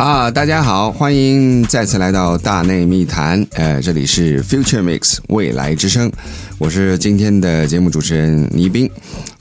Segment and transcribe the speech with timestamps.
[0.00, 3.46] 啊，大家好，欢迎再次来到大内密谈。
[3.52, 6.10] 呃，这里是 Future Mix 未来之声，
[6.56, 8.90] 我是今天的节目主持人倪斌。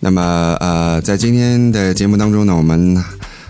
[0.02, 3.02] 那么，呃，在今天的节目当中呢，我们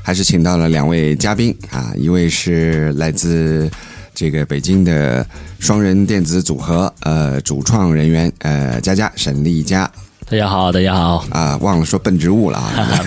[0.04, 3.68] 还是请到了两位嘉宾啊，一位是来自
[4.14, 5.26] 这个北京的
[5.58, 9.92] 双人电子组合呃主创人员呃佳佳沈丽佳。
[10.32, 13.04] 大家好，大家好啊，忘了说笨植物了啊。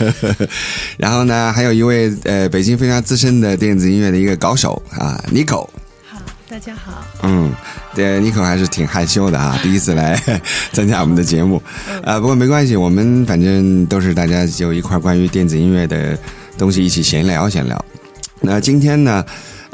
[0.96, 5.68] 然后呢，还有一位呃，北京非常资深的电子音乐的一个高手啊，Nico。
[6.08, 7.04] 好，大家好。
[7.22, 7.52] 嗯，
[7.94, 10.18] 对，Nico 还是挺害羞的啊， 第一次来
[10.72, 11.62] 参加我们的节目。
[12.02, 16.18] 啊，不过没关系，我们反正都是大家就一块关于电子音乐的
[16.56, 17.84] 东西一起闲聊闲聊。
[18.40, 19.22] 那今天呢？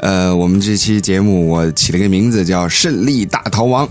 [0.01, 3.87] 呃，我们这期节目我起了个名字叫《胜利大逃亡》，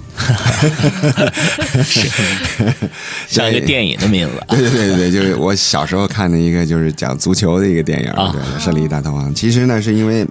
[3.29, 4.34] 像一个电影的名字。
[4.49, 9.31] 对对对对，就是我小时候看的一个，就是讲足球的一个电影，对，《胜利大逃亡》。
[9.34, 10.27] 其实呢，是因为，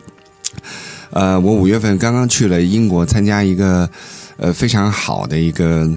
[1.11, 3.89] 呃，我五月份刚刚去了英国参加一个
[4.35, 5.89] 呃非常好的一个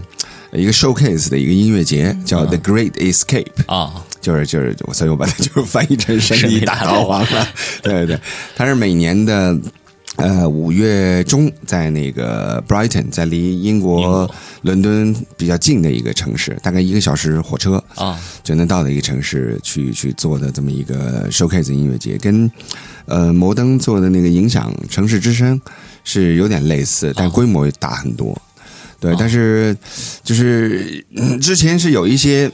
[0.53, 4.05] 一个 showcase 的一个音乐节，叫 The Great Escape 啊。
[4.23, 7.49] 就是就是，所以我把它就翻译成“胜利大逃亡”了。
[7.83, 8.21] 对对对，
[8.55, 9.59] 它是每年的
[10.23, 14.31] 呃五月中，在那个 Brighton，在离英国
[14.63, 22.49] 伦敦比较近的一个城市，大概一个小时火车啊就能到的一个城市去去做的这么一个 showcase 音乐节，跟
[23.07, 25.61] 呃摩登做的那个影响城市之声
[26.05, 28.41] 是有点类似，但规模大很多。
[29.01, 29.77] 对，但是
[30.23, 31.05] 就是
[31.41, 32.51] 之前是有一些。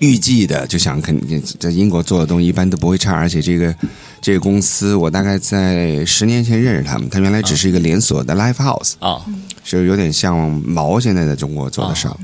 [0.00, 3.74] 预计的就想肯定在英国做的东西一般都不会差，而且这个
[4.20, 9.24] 这个公司我大概在十年前认识他们，他原来只是一个连锁的 live house 啊，
[9.64, 12.16] 是有点像毛现在在中国做的事儿，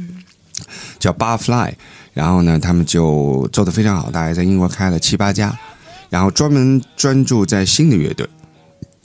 [0.98, 1.72] 叫 Barfly，
[2.12, 5.58] 然后呢他们就做的非常好，大概在英国开了七八家，
[6.10, 8.28] 然后专门专注在新的乐队，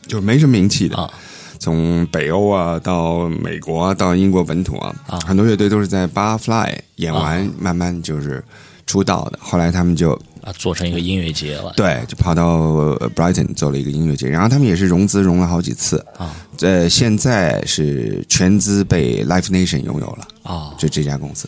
[0.05, 1.11] 就没什么名气的。
[1.59, 4.93] 从北欧啊到美国到英国本土啊，
[5.25, 8.43] 很多乐队都是在 Barfly 演完慢慢就是
[8.87, 9.37] 出道的。
[9.39, 14.28] 后来他们就啊做成一个音乐节了，对，就跑到 Brighton 做了一个音乐节。
[14.28, 21.47] 然后他们也是融资融了好几次啊，呃，现在是全资被 Life Nation 拥有了啊，就这家公司。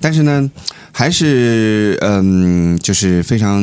[0.00, 0.50] 但是呢，
[0.92, 3.62] 还是嗯，就是非常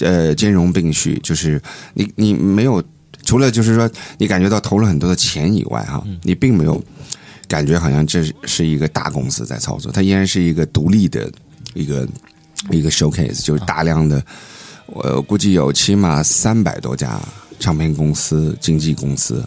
[0.00, 1.60] 呃兼容并蓄，就是
[1.94, 2.82] 你你没有。
[3.24, 6.82] 除了就是说，你感觉到投了很多的钱以外，哈，你并没有
[7.46, 11.30] 感觉好像这是一个大公司在操作，它依然是一个独立的
[11.74, 12.08] 一个
[12.70, 14.22] 一个 showcase，就是大量的，
[14.86, 17.20] 我估计有起码三百多家
[17.58, 19.42] 唱片公司、经纪公司，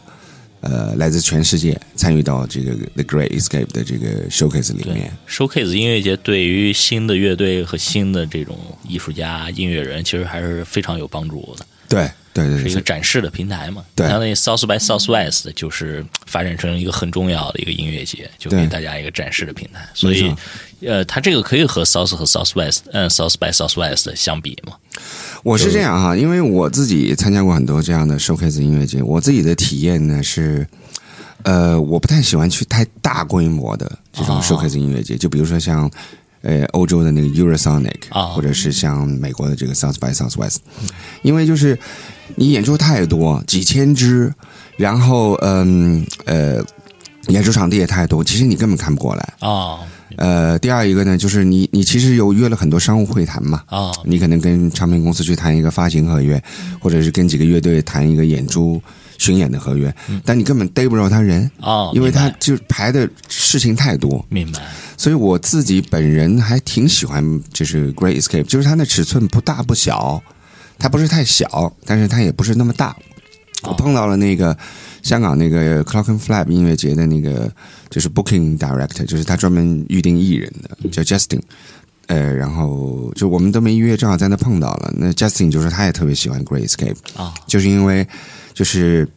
[0.62, 5.12] 呃，来自全世界参与到这个 The Great Escape 的这个 showcase 里面。
[5.28, 8.58] showcase 音乐节对于新的乐队和新的这种
[8.88, 11.66] 艺术家、音乐人，其实还是非常有帮助的。
[11.90, 12.10] 对。
[12.34, 13.84] 对对，是一个展示的平台嘛？
[13.96, 19.88] 对，相当于 South by Southwest 就是发展成一个很重要的一个音乐节，就给大家一个展示的平台。
[19.94, 20.34] 所以，
[20.82, 24.74] 呃，它这个可以和 South 和 Southwest，嗯，South by Southwest 相比吗？
[25.44, 30.66] 我是这样哈，因为我自己参加过很多这样的 showcase 音乐节，我自己的体验呢是，
[31.44, 35.92] 呃，我不太喜欢去太大规模的这种 showcase 音乐节，就比如说像。
[36.44, 40.56] 呃，欧洲的那个 Eurosonic 啊，或者是像美国的这个 South by Southwest，
[41.22, 41.78] 因为就是
[42.36, 44.34] 你演出太多，几千支，
[44.78, 46.64] 然后嗯呃，
[47.28, 49.34] 演出场地也太多，其实你根本看不过来。
[49.40, 49.80] 啊。
[50.18, 56.42] 呃，第二一个呢，就是你你其实有约了很多商务会谈嘛啊，你可能跟唱片公司去谈一个发行合约，
[56.82, 58.82] 或者是跟几个乐队谈一个演出
[59.18, 59.94] 巡演的合约，
[60.26, 64.60] 但你根本逮不着他人啊，因为他就排的事情太多，明白。
[64.98, 70.22] 所以我自己本人还挺喜欢，就是 Great Escape，就是它的尺寸不大不小，
[70.82, 72.96] 它不是太小，但是它也不是那么大。
[73.64, 74.58] 我碰到了那个
[75.04, 77.50] 香港那个 Clock and Flap 音乐节的那个
[77.92, 81.42] 就是 Booking Director，就是他专门预定艺人的，叫 Justin。
[82.08, 84.92] 呃，然后就我们都没约，正好在那碰到了。
[84.98, 88.06] 那 Justin 就说他也特别喜欢 Great Escape 啊，就是因为
[88.54, 89.08] 就是。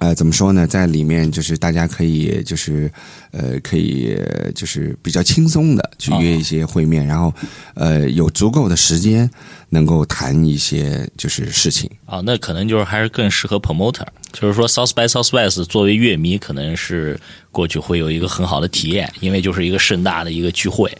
[0.00, 0.66] 呃，怎么说呢？
[0.66, 2.90] 在里面就是大家可以就是
[3.30, 4.18] 呃，可以
[4.52, 7.32] 就是比较轻松的去约一些会面，然后
[7.74, 9.28] 呃，有足够的时间
[9.74, 12.22] 能够谈一些就是事情啊。
[12.24, 17.20] 那可能就是还是更适合 promoter，就是说 South by Southwest 作为乐迷可能是
[17.52, 20.90] 过去会有一个很好的体验，因为就是一个盛大的一个聚会，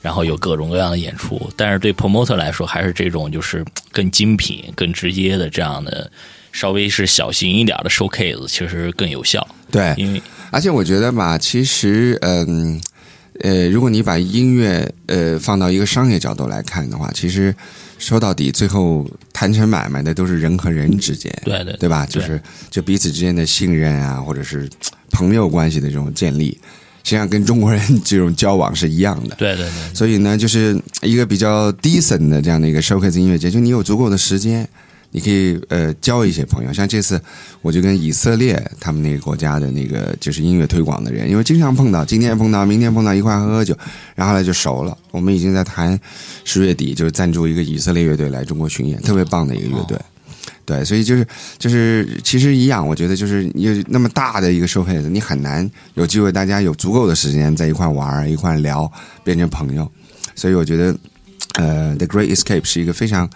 [0.00, 1.50] 然后有各种各样的演出。
[1.56, 6.10] 但是对 promoter 来说，还是这种就是更精品、更直接的这样的。
[6.50, 9.46] 稍微是小型一点的 showcase，其实更有效。
[9.70, 10.20] 对，因为
[10.50, 12.80] 而且我觉得吧，其实嗯
[13.42, 17.54] 呃，如果你把音乐呃放到一个商业角度来看的话，其实
[17.98, 22.06] 说到底，最后谈成买卖的都是人和人之间，对对对吧？
[22.06, 22.40] 就是
[22.70, 24.68] 就彼此之间的信任啊，或者是
[25.10, 26.52] 朋友关系的这种建立，
[27.02, 29.34] 实际上跟中国人这种交往是一样的。
[29.36, 34.68] 对对对，所以呢，就是一个比较 decent 的这样的一个 showcase 音乐节，就你有足够的时间。
[35.10, 37.20] 你可以呃交一些朋友，像这次
[37.62, 43.74] 我就跟以色列他们那个国家的那个就是音乐推广的人，因为经常碰到，今天碰到，明天碰到，一块喝喝酒，
[44.14, 44.96] 然后来就熟了。
[45.10, 45.98] 我们已经在谈
[46.44, 49.98] 十月底就是赞助一个以色列乐队来中国巡演，特别棒的一个乐队。
[50.66, 51.26] 对，所以就是
[51.56, 58.90] 就是其实一样，我觉得就是有那么大的一个 showcase，你很难有机会大家有足够的时间在一块玩一块聊，
[59.24, 59.90] 变成朋友。
[60.34, 60.94] 所以我觉得
[61.54, 63.28] 呃，The Great Escape 是一个非常。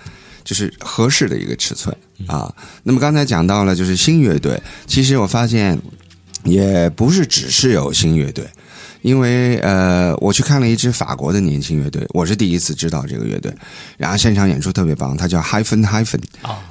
[0.44, 1.94] 就是合适的一个尺寸
[2.26, 2.52] 啊。
[2.82, 4.60] 那么刚才讲到了，就是新乐队。
[4.86, 5.78] 其实我发现，
[6.44, 8.44] 也不是只是有新乐队，
[9.02, 13.54] 因为呃，我去看了一支法国的年轻乐队，我是第一次知道这个乐队。
[13.96, 16.22] 然后现场演出特别棒，它叫 Hyphen Hyphen，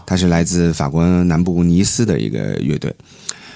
[0.05, 2.93] 它是来自法国南部尼斯的一个乐队。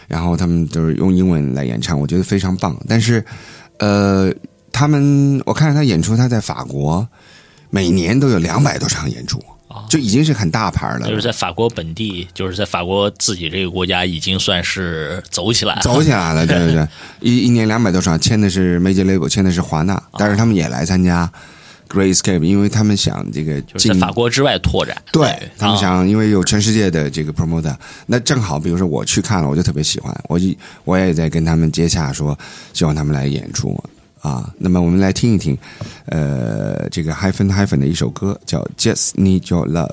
[0.07, 2.79] 然后他们都是用英文来演唱，我觉得非常棒。
[2.87, 3.25] 但是
[3.79, 4.31] 呃，
[4.71, 7.07] 他们我看着他演出，他在法国
[7.71, 9.43] 每年都有两百多场演出。
[9.89, 16.45] 就已经是很大牌了，就是在法国本地，就是在法国自己这个国家，已经算是走起来了，走起来了。
[16.45, 16.87] 对对对，
[17.21, 21.31] 一一年两百多场，签的是 Major Label，签的是华纳，但是他们也来参加
[21.87, 24.95] Great Escape，因为他们想这个在法国之外拓展。
[25.11, 27.75] 对他们想，因为有全世界的这个 promoter，
[28.07, 30.47] 那正好，比如说我去看了，我就特别喜欢，我就
[30.83, 32.37] 我也在跟他们接洽，说
[32.73, 33.77] 希望他们来演出。
[34.25, 35.55] 啊，那么我们来听一听，
[36.07, 39.87] 呃，这个 Hyphen Hyphen 的一首歌，叫《Just Need Your Love》。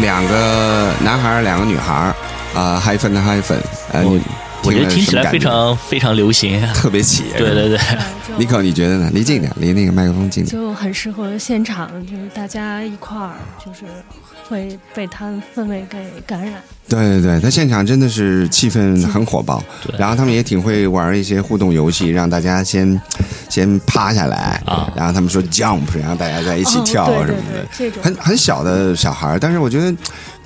[0.00, 2.12] 两个男孩两个女孩
[2.54, 3.60] 啊，嗨粉的嗨粉，
[3.92, 4.20] 呃，你
[4.66, 7.24] 我觉得听起来非常非常流行，特别起。
[7.38, 7.78] 对对对，
[8.36, 9.10] 尼 克你觉得呢？
[9.14, 13.84] 离近点，离那个麦克风近点，就很适合现场，就是大家一块儿，就是
[14.48, 16.54] 会被他氛围给感染。
[16.88, 19.62] 对对对，他现场真的是气氛很火爆，
[19.98, 23.00] 然后他们也挺会玩一些互动游戏，让大家先
[23.48, 29.92] 先趴下来啊，然后他们说 jump，然后大家在一起跳什么的，很很小的小孩但是我觉得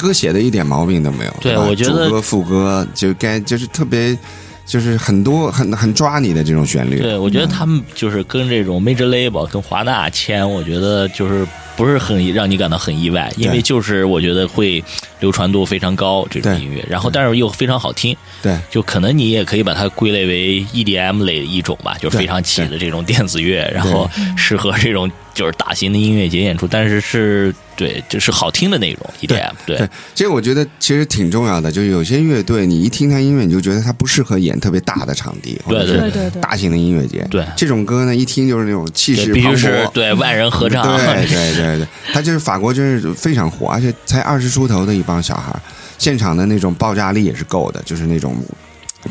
[0.00, 4.16] 歌写的一点毛病都没有，对我觉得主歌副歌就该就是特别
[4.64, 11.46] 就是很多很很抓你的这种旋律，对我觉得他们就是跟这种 major label 跟华纳签，我觉得就是。
[11.76, 14.84] 不是很让你感到很意外，因为就是我觉得会
[15.18, 25.10] 流传度非常高这种音乐，然后但是又非常好听，对，就可能你也可以把它归类为 EDM 类的一种吧，就非常起的这种电子乐，然后适合这种。
[25.40, 29.52] 就是大型的音乐节演出，但是是对，就是好听的那种 EDM。
[29.64, 31.72] 对，这个我觉得其实挺重要的。
[31.72, 37.26] 就是有些乐队，你一听他音乐，你就觉得他不适合演特别大的场地，对对对大型的音乐节。
[37.30, 40.84] 对，这种歌呢，一听就是那种气势必须是对万人合唱。
[40.98, 45.58] 对对对对，他就是法国，就是非常火，而且才二十出头的一帮小孩，
[45.96, 48.36] 现场的那种爆炸力也是够的，就是那种。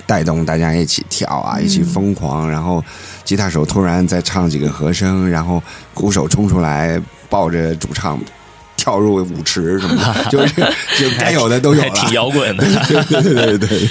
[0.05, 2.83] 带动大家一起跳啊，一起疯狂，然后
[3.29, 5.61] 吉他手突然再唱几个和声，然后
[5.93, 8.19] 鼓手冲出来抱着主唱
[8.75, 10.53] 跳入舞池什么的， 就是
[10.97, 12.65] 就该有的都有了， 挺摇滚的。
[13.07, 13.87] 对对对对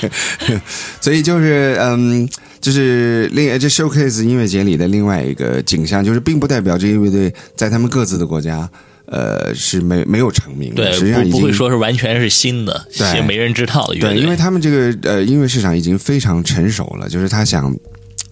[0.48, 0.60] 对，
[1.00, 2.28] 所以就是嗯，
[2.60, 8.68] 就是另这 showcase 音乐节里的另外一个景象，就是并不代表这些乐队在他们各自的国家。
[9.10, 17.74] 呃，是没没有成名，对，实际上已经不会说是完全是新的，对，没人知道的乐队，对，因为他们这个呃音乐市场已经非常成熟了，就是他想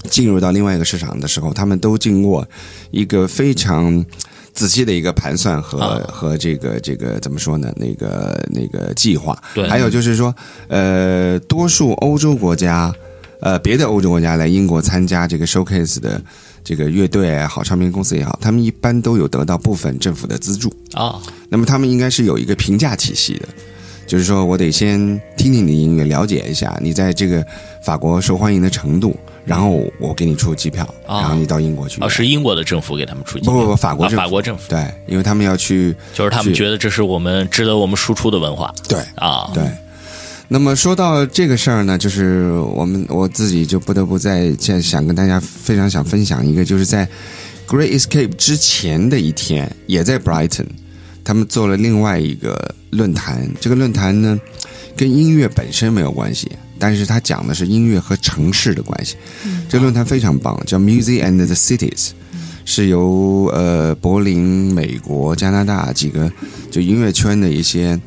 [0.06, 2.46] 进入到另外一个市场的时候，他们都经过
[2.90, 4.04] 一个非常
[4.52, 7.72] 仔细的一个盘算和和这个这个怎么说呢？
[7.76, 10.34] 那个那个计划，对，还有就是说，
[10.68, 12.94] 呃，多数欧洲国家，
[13.40, 16.22] 呃，别的欧洲国家来英国参加这个 showcase 的。
[16.68, 21.22] 这个乐队也好，唱片公司也好，他们一般都有得到部分政府的资助啊。
[21.48, 23.46] 那么他们应该是有一个评价体系的，
[24.04, 24.98] 就是说我得先
[25.36, 27.46] 听听你的音乐，了解一下你在这个
[27.84, 32.02] 法国受欢迎的程度，然后我给你出机票，然后你到英国去。
[32.02, 33.52] 哦，是英国的政府给他们出机票？
[33.52, 34.68] 不不不，法国政府法国政府。
[34.68, 38.74] 对，因为他们要去，就是他们觉得这是我们值得我们输出的文化。
[38.88, 39.62] 对啊，对。
[40.48, 47.08] 那么说到这个事儿呢，就是我们我自己就不得不在在想跟大家非常想分享一个，就是在
[47.66, 50.66] Great Escape 之前的一天，也在 Brighton，
[51.24, 53.48] 他们做了另外一个论坛。
[53.60, 54.38] 这个论坛呢，
[54.96, 59.16] 跟音乐本身没有关系，但是他讲的是音乐和城市的关系。
[59.68, 62.10] 这个论坛非常棒，叫 Music and the Cities，
[62.64, 66.30] 是由呃柏林、美国、加拿大几个
[66.70, 68.00] 就音乐圈的一些。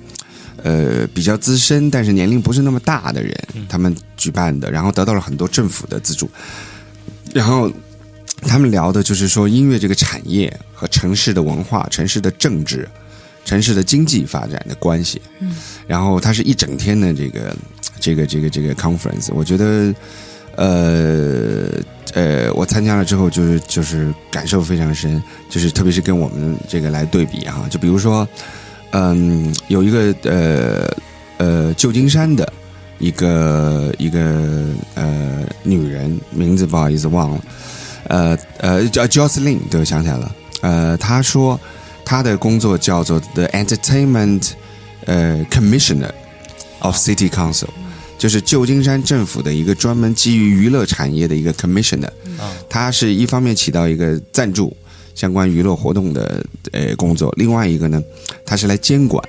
[0.61, 3.33] 呃，比较资深，但是年龄不是那么大的人，
[3.69, 6.29] 他们举办的，然后得到了很多政府的资助，
[7.33, 7.71] 然后
[8.41, 12.85] 他们聊的就是说音乐这个产业和城市的文化、城市的政治、
[13.49, 15.19] 城市的经济发展的关系。
[15.39, 15.55] 嗯，
[15.87, 17.55] 然后它是一整天的这个
[17.99, 19.93] 这个这个这个 conference，我觉得，
[20.55, 21.67] 呃
[22.13, 28.27] 呃，我参加了之后，就是就是感受非常深，就是特别是跟我们这个来对比哈，就比如说。
[28.91, 30.97] 嗯，有一个呃
[31.37, 32.51] 呃旧金山的
[32.97, 34.19] 一个一个
[34.95, 37.41] 呃女人，名字不好意思忘了，
[38.07, 40.35] 呃呃叫 Jocelyn，对，想起来了。
[40.61, 41.59] 呃，她说
[42.09, 44.53] 她的工作叫做 The Entertainment
[45.05, 46.09] 呃 Commissioner
[46.79, 47.67] of City Council，
[48.17, 52.09] 就是旧金山政府的一个专门基于娱乐产业的一个 Commissioner。
[52.67, 54.75] 他是一方面起到一个赞助。
[55.13, 58.01] 相关娱乐活动的呃工作，另外一个呢，
[58.43, 59.23] 他是来监管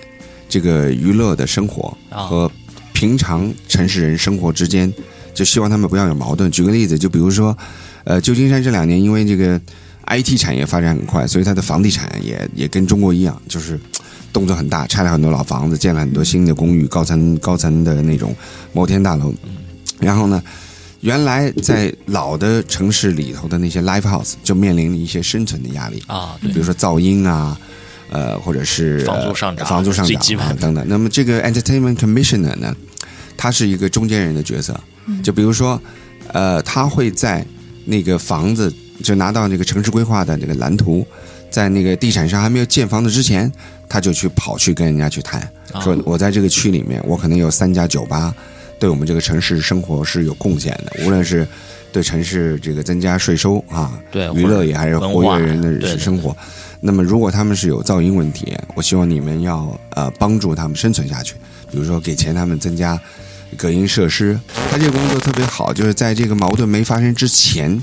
[0.48, 2.50] 这个娱乐的生活和
[2.94, 4.90] 平常城市人生活之间，
[5.34, 6.50] 就希望他们不要有矛盾。
[6.50, 7.54] 举个例子，就比如说，
[8.04, 9.60] 呃，旧金山这两年因为这个
[10.10, 13.80] IT 产业发展很快，所以它的房地产也也跟中国一样，就是
[14.32, 18.34] 动作很大，拆了很多老房子，建了很多新的公寓、高层高层的那种
[18.72, 19.32] 摩天大楼，
[19.98, 20.42] 然后呢。
[21.02, 27.58] 原来在老的城市里头的那些 live house 就面临一些生存的压力啊，比如说噪音啊，
[28.10, 30.86] 呃，或者是房租上涨、房租上涨啊等等。
[30.86, 32.76] 那么这个 entertainment commissioner 呢，
[33.34, 34.78] 他是一个中间人的角色，
[35.22, 35.80] 就比如说，
[36.34, 37.42] 呃，他会在
[37.86, 38.70] 那个房子
[39.02, 41.06] 就拿到那个城市规划的那个蓝图，
[41.50, 43.50] 在那个地产商还没有建房子之前，
[43.88, 45.46] 他就去跑去跟人家去谈，
[45.80, 48.34] 说我在这个区里面，我可能有三家酒吧。
[48.78, 51.46] 对我们这个城市生活是有贡献的，无论是
[51.92, 56.34] 对城市这个增加税收啊，对娱乐也还是活跃人的生活。
[56.80, 61.34] 那么，如果他们是有噪音问题，我希望你们要呃帮助他们生存下去，
[61.70, 62.98] 比如说给钱他们增加
[63.54, 64.40] 隔音设施。
[64.70, 67.78] 他这个工作特别好，就是在这个矛盾没发生之前，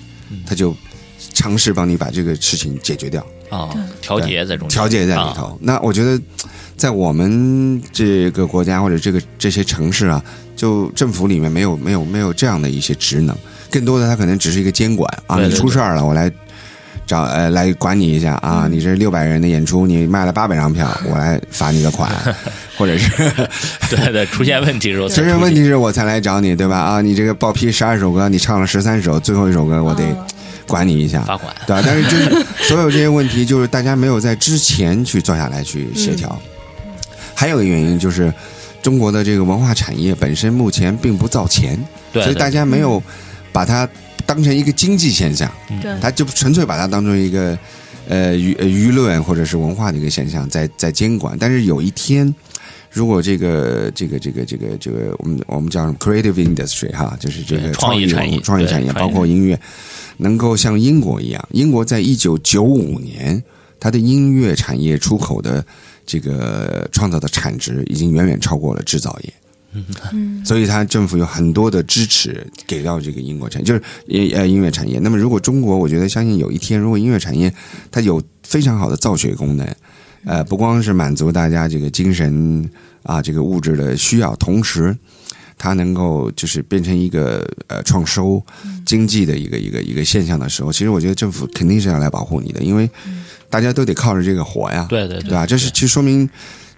[0.47, 0.75] 他就
[1.37, 3.25] 尝试帮你把这个事情解决掉。
[3.49, 3.69] 啊，
[4.01, 4.75] 调节在中间。
[4.75, 5.57] 调节在里头。
[5.61, 6.19] 那我觉得，
[6.75, 10.23] 在我们这个国家或者这个这些城市啊。
[10.57, 13.37] 就政府里面没有没有没有这样的一些职能，
[13.69, 15.07] 更多的他可能只是一个监管。
[15.27, 16.31] 啊，你出事儿了，我来
[17.05, 22.11] 找呃来管你一下啊，你这六百人的演出，你卖了八百张票， 我来罚你个款，
[22.75, 23.07] 或者是
[23.87, 25.39] 对对，出现问题时候，出现。
[25.39, 26.79] 问题时我才来找你，对吧？
[26.79, 30.03] 啊，你这个报批十二首歌，你唱了十三首，最后一首歌我得
[30.67, 31.81] 管你一下，罚款，对吧？
[31.85, 36.39] 但是就是所有这些问题，就是大家没有在之前去坐下来去协调，
[37.33, 38.33] 还有个原因就是。
[38.79, 41.77] 中国的这个文化产业本身目前并不造钱，
[42.13, 43.03] 所以大家没有
[43.51, 43.89] 把它
[44.25, 47.57] 当成一个经济现象，对，他就纯粹把它当成一个
[48.07, 51.35] 呃舆舆论或者是文化的一个现象，在在监管。
[51.37, 52.33] 但是有一天，
[52.97, 59.59] 如果这个这个这个这个这个我们我们叫什么 creative industry 哈，就是这个创意产业创意产业，包括音乐，
[60.17, 63.43] 能够像英国一样，英国在一九九五年，
[63.79, 65.63] 它的音乐产业出口的。
[66.09, 69.33] 这个创造的产值已经远远超过了制造业，
[70.13, 74.99] 嗯，所以它政府有很多的支持给到这个英国产业，就是音呃音乐产业。
[75.01, 77.53] 那么如果中国，我觉得相信有一天，如果音乐产业
[77.91, 79.67] 它有非常好的造血功能，
[80.27, 82.69] 呃，不光是满足大家这个精神
[83.01, 84.95] 啊这个物质的需要，同时
[85.57, 88.43] 它能够就是变成一个呃创收
[88.85, 92.89] 经济的一个一个一个现象的时候，其实我觉得政府肯定是要来保护你的，因为
[93.49, 95.45] 大家都得靠着这个活呀，对对对吧？
[95.45, 96.29] 这是其实说明，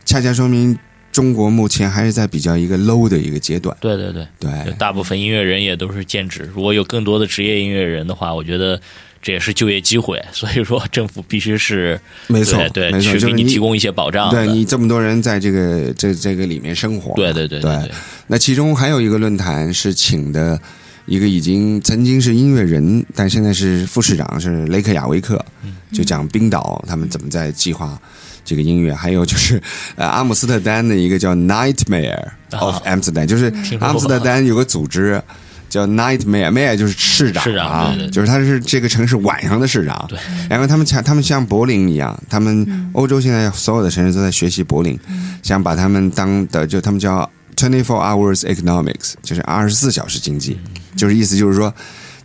[0.06, 0.78] 恰恰说明
[1.12, 3.76] 中国目前还是在比较一个 low 的一个阶段。
[3.82, 6.48] 对对对对，大部分音乐人也都是兼职。
[6.54, 8.80] 如果有更多的职业音乐人的话，我觉得
[9.22, 10.22] 这也是就业机会。
[10.32, 14.30] 所以说，政府必须是没错，对，没错，去给你提供一些保障。
[14.30, 17.92] 对你这么多人在这个这这个里面生活，对对对对。
[18.28, 20.60] 那其中还有一个论坛是请的
[21.06, 25.44] 一个已经曾经是音乐人，但现在是副市长，是雷克雅维克，
[25.92, 28.00] 就讲冰岛他们怎么在计划。
[28.46, 29.62] 这个音乐，还有就是，
[29.96, 35.22] 呃，阿姆斯特丹的一个叫 Nightmare of Amsterdam，就是阿姆斯特丹有个组织
[35.70, 40.06] 叫 Nightmare，Mayor 就是市长啊，就是他是这个城市晚上的市长。
[40.10, 40.18] 对，
[40.50, 45.00] 然后他们像他们像柏林一样，他们欧洲现在所有的城市都在学习柏林，
[45.44, 50.60] 想把他们当的就他们叫 Twenty Four Hours Economics，就是二十四小时经济，
[50.98, 51.74] 就是意思就是说，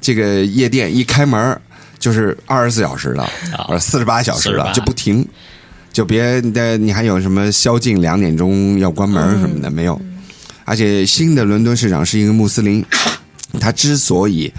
[0.00, 1.60] 这个夜店一开门
[1.98, 3.28] 就是二十四小时的，
[3.68, 5.26] 呃，四十八小时的就不停。
[5.92, 10.00] 就别的，你还有什么宵禁两点钟要关门什么的没有？
[10.64, 12.84] 而且新的伦敦市长是一个穆斯林，
[13.58, 14.52] 他之所以。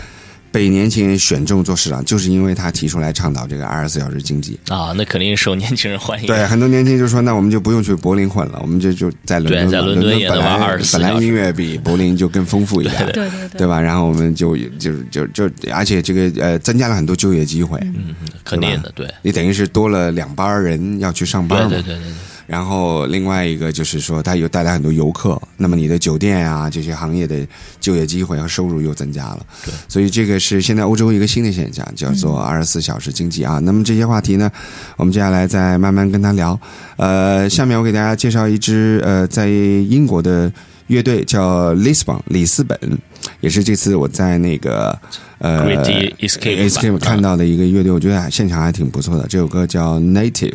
[0.52, 6.26] 被年轻人选中做市长，就是因为他提出来倡导这个二十四小时经济啊，那肯定受年轻人欢迎。
[6.26, 13.82] 对，很多年轻人就说：“那我们就不用去柏林混了，我们就就在伦敦。”在伦敦也能玩二十本来音乐比柏林就更丰富一点，对对对，对吧？
[13.82, 17.78] 然后我们就就就就，而且这个呃，增加了很多就业机会。
[17.82, 19.14] 嗯，肯定的，对。
[19.24, 21.70] 你等于是多了两班人要去上班嘛？
[21.70, 22.14] 对对对对。
[22.48, 27.46] 然后另外一个就是说，它有带来很多游客，那么你的酒店啊这些行业的
[27.80, 29.46] 就业机会和收入又增加了。
[29.66, 33.58] 对，所以这个是现在欧洲一个新的现象，叫做二十四小时经济啊。
[33.64, 34.52] 那么这些话题呢，
[34.96, 36.60] 我们接下来再慢慢跟他聊。
[36.98, 40.52] 呃，下面我给大家介绍一支呃在英国的
[40.88, 42.80] 乐队，叫 Lisbon 里斯本，
[43.40, 44.96] 也是这次我在那个
[45.40, 45.84] 呃
[46.20, 49.26] Escape 看到的一个乐队，我觉得现场还挺不错的。
[49.28, 50.54] 这首歌叫 Native。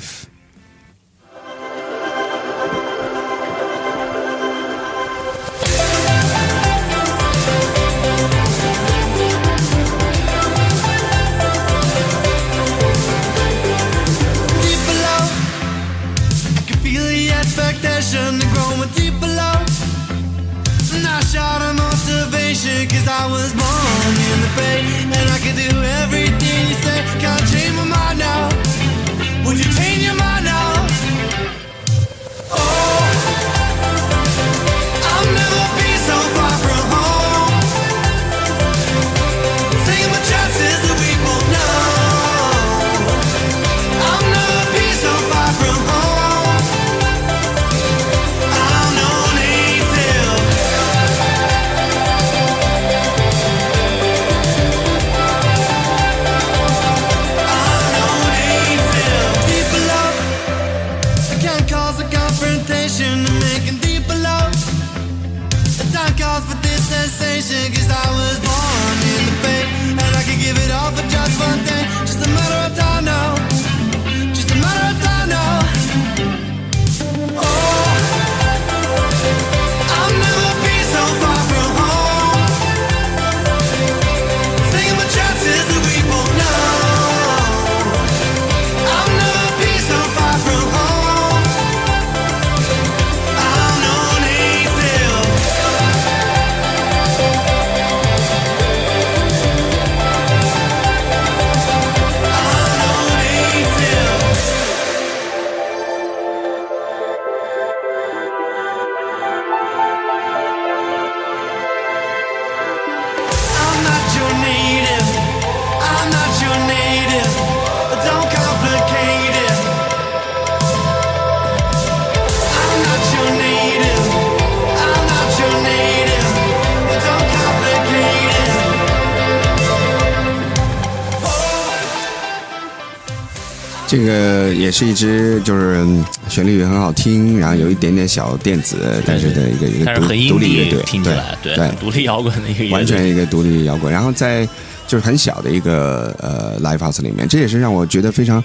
[134.70, 135.84] 也是一支，就是
[136.28, 143.92] 旋律也很好听，然后有一点点小电子，但是的一个一个独独立乐队，听起来对独立摇滚的一个完全一个独立摇滚。
[143.92, 144.48] 然后在
[144.86, 148.40] 就是很小的一个呃 live house 里面，这也是让我觉得非常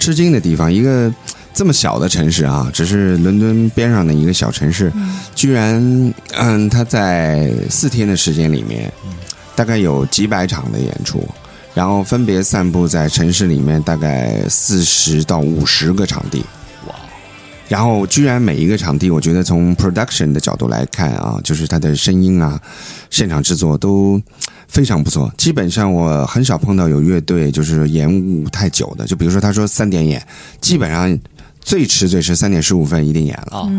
[0.00, 0.72] 吃惊的地方。
[0.72, 1.14] 一个
[1.54, 4.92] 这么小的城市啊，只是伦敦边上的一个小城市，
[5.36, 5.80] 居然
[6.32, 8.92] 嗯，他在四天的时间里面，
[9.54, 11.24] 大概有几百场的演出。
[11.74, 16.44] 然后分别散布在城市里面大概四十到五十个场地，
[16.86, 16.94] 哇！
[17.68, 22.60] 然后居然每一个场地，我觉得从 production 的角度来看啊，就是它的声音啊，
[23.10, 24.20] 现场制作都
[24.66, 25.32] 非常不错。
[25.36, 30.26] 基本上我很少碰到有乐队就是延误太久的，就比如说他说三点演，
[30.60, 31.16] 基本上
[31.60, 33.58] 最迟最迟三点十五分一定演了。
[33.58, 33.70] 啊，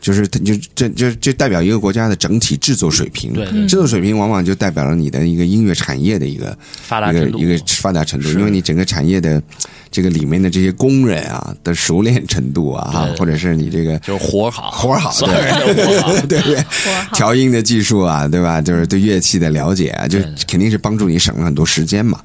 [0.00, 3.32] 就是就这就这代表一个国家的整体制作水平。
[3.32, 9.42] 对对制作水平往往就代表了你的一个音乐产业的一个发达程度一个发达程度，因为你整个产业的
[9.90, 16.26] 这个里面的这些工人啊的熟练程度啊，哈，或者是你这个就是活好，活好所有人都活儿好。
[16.26, 16.64] 对 对
[17.12, 18.60] 调音的技术啊，对吧？
[18.60, 22.20] 就是对乐器的了解啊，就对对肯定是帮助你省了很多时间嘛。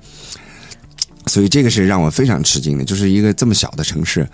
[1.27, 4.27] 所以这个是让我非常吃惊的，就是一个这么小的城市，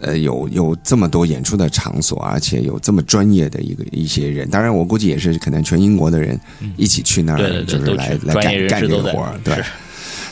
[0.00, 4.48] 呃，有有这么多演出的场所，而且有这么专业的一个一些人。
[4.48, 6.38] 当然，我估计也是可能全英国的人
[6.76, 9.56] 一起去那儿，就是都来来干干这个活儿，对。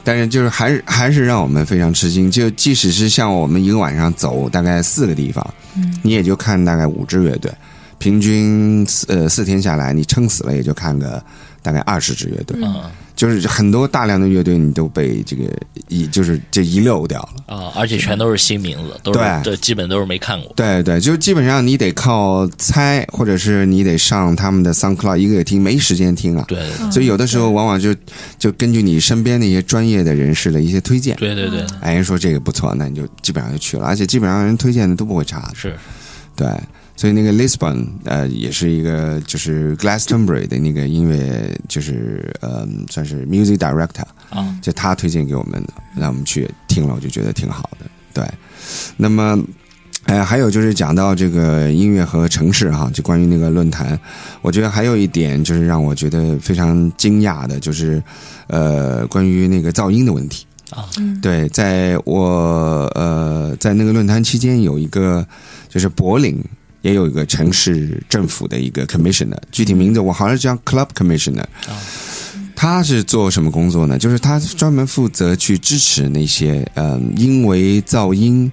[0.05, 5.45] 但是就是还是还是让我们非常吃惊，就即使是像我们一个晚上走大概四个地方，
[6.03, 7.51] 你也就看大概五支乐队，
[7.99, 11.21] 平均四呃四天下来，你撑死了也就看个
[11.61, 12.85] 大概二十支乐队，嗯
[13.17, 15.45] 就是很多大量的乐队你都被这个
[15.89, 17.57] 遗就是这遗漏掉了。
[17.57, 20.53] 啊，而且全都是新名字，都是对这基本都是没看过。
[20.55, 26.45] 对对，就基本上你得靠猜，或者是你得上他们的 SoundCloud 一个个听，没时间听啊。
[26.47, 27.95] 对对所以有的时候往往就
[28.39, 35.51] 就根据你身边那些专业的人士的一些推荐，对对对，哎，人说这个不错，那你就基本上就去了，而且基本上人推荐的都不会差。
[35.55, 35.75] 是
[36.37, 36.47] 对，
[36.97, 47.87] 所以那个 Lisbon 呃也是一个就是 Glastonbury 的那个音乐就是呃算是 music director，啊，就他推荐给我们的，让我们去听了，我就觉得挺好的。
[48.13, 48.25] 对，
[48.97, 49.39] 那么。
[50.05, 53.99] 哎，还有就是讲到这个音乐和城市哈，就关于那个论坛，
[54.41, 58.01] 我觉得还有一点就是让我觉得非常惊讶的，就是
[58.47, 60.47] 呃，关于那个噪音的问题。
[60.71, 60.89] 啊，
[61.21, 65.27] 对，在我呃在那个论坛期间，有一个
[65.69, 66.41] 就是柏林
[66.87, 71.41] 也有一个城市政府的一个 commissioner，具体名字我好像叫 club commissioner。
[71.67, 71.75] 啊
[72.55, 73.99] 他是做什么工作呢？
[73.99, 78.51] 就是他专门负责去支持那些嗯、因为噪音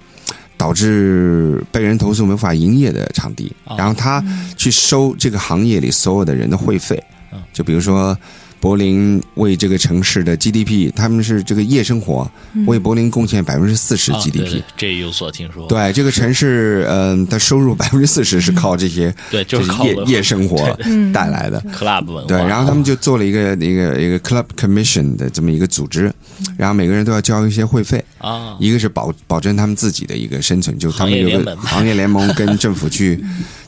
[0.58, 4.22] 导致被人投诉没法营业的场地，啊然后他
[4.58, 8.17] 去收这个行业里所有的人的会费嗯，就比如说。
[8.63, 12.32] 柏林为这个城市的 GDP，他们是这个夜生活
[12.65, 14.63] 为柏林贡献百分之四十啊对 GDP 对。
[14.78, 15.67] 这有所听说。
[15.67, 21.62] 对，这个城市，嗯、的收入百分之四十是靠这些对，就是夜夜生活嗯带来的。
[21.78, 22.28] club 文化。
[22.30, 26.10] 对，然后他们就做了一个一个一个 club commission 的这么一个组织，
[26.56, 33.21] 然后每个人都要交一些会费，啊，一个是保保证他们自己的一个生存，就他们有个行业联盟跟政府去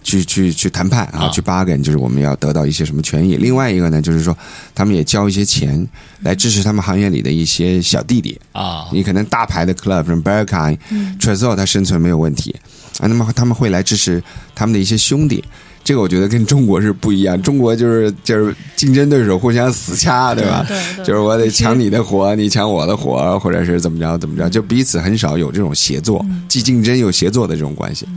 [0.05, 3.35] 去去去谈判啊，啊去 bargain，就是我们要得到一些什么权益。
[3.37, 4.37] 另外一个呢，就是说
[4.75, 5.85] 他们也交一些钱
[6.21, 10.77] 来支持他们行业里的一些小弟弟，啊，你可能大牌的 club 什么 Berghain、
[11.19, 12.55] t r e z o r 他生存没有问题
[12.99, 15.43] 啊，那么他们会来支持他们的一些兄弟。
[15.83, 20.63] 这个我觉得跟中国是不一样，中国就是就是竞争对手互相死掐，对吧？
[20.67, 28.07] 对对，就是我得抢你的活，你抢我的活，或者是怎么着怎么着，就彼此很少有这种协作，既竞争又协作的这种关系。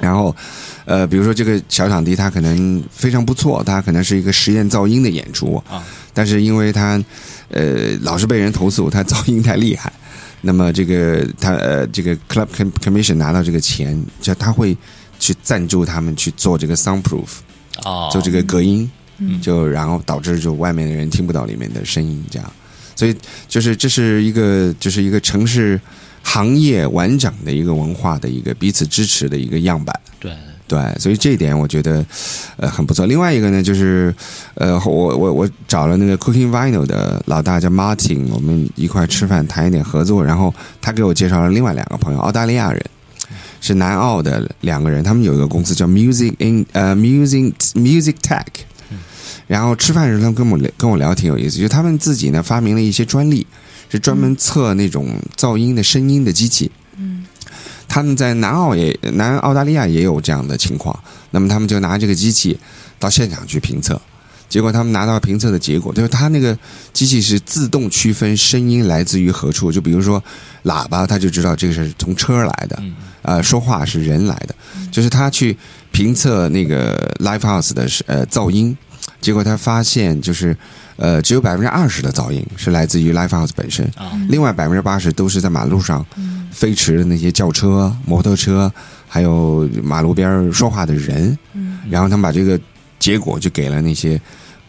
[0.00, 0.34] 然后，
[0.84, 7.02] 呃，比如说这个小场地，它可能非常不错，它可能是一个实验噪音的演出啊，但是因为它，
[7.50, 9.92] 呃，老是被人投诉它噪音太厉害，
[10.40, 14.76] 那么这个他呃这个 club com- commission 拿到这个钱，就他会
[15.18, 17.28] 去赞助他们去做这个 soundproof，
[17.84, 19.40] 哦，做这个隔音，嗯。
[19.40, 22.52] 就然后导致就外面的人听不到里面的声音，这样，
[22.96, 23.14] 所以
[23.46, 25.80] 就是这是一个就是一个城市
[26.24, 30.00] 行业完整的一个文化的一个彼此支持的一个样板。
[30.18, 30.32] 对
[30.72, 32.02] 对，所以这一点我觉得
[32.56, 33.04] 呃很不错。
[33.04, 34.14] 另外一个呢，就是
[34.54, 42.82] 呃我我我找了那个 Cooking Vinyl 的老大叫 Martin，我们一块吃饭谈一点合作，然后他给我介绍了另外两个朋友，澳大利亚人。
[43.64, 48.44] 是南澳的两个人，他们有一个公司叫 Music in 呃 Music Music Tech，
[49.46, 53.46] 然后吃饭的时候他们跟我聊跟我聊挺有意思，就他们自己呢发明了一些专利，
[53.88, 56.72] 是专门测那种噪音的声音的机器。
[56.96, 57.24] 嗯
[57.92, 60.98] 他们在南澳也南澳大利亚也有这样的情况，
[61.32, 62.58] 那么他们就拿这个机器
[62.98, 64.00] 到现场去评测，
[64.48, 66.58] 结果他们拿到评测的结果，就是他那个
[66.94, 70.18] 机器是自动区分声音来自于何处，就比如说
[70.64, 72.94] 喇叭，他就知道这个是从车来的，嗯。
[73.20, 74.54] 呃，说话是人来的，
[74.90, 75.54] 就是他去
[75.90, 78.74] 评测那个 live house 的呃噪音，
[79.20, 80.56] 结果他发现就是
[81.02, 84.12] 呃只有百分之二十的噪音是来自于 live house 本身，啊。
[84.28, 86.06] 另外百分之八十都是在马路上
[86.52, 88.72] 飞驰的那些轿车、摩托车，
[89.08, 91.80] 还有马路边说话的人，嗯。
[91.90, 92.58] 然后他们把这个
[93.00, 94.20] 结果就给了那些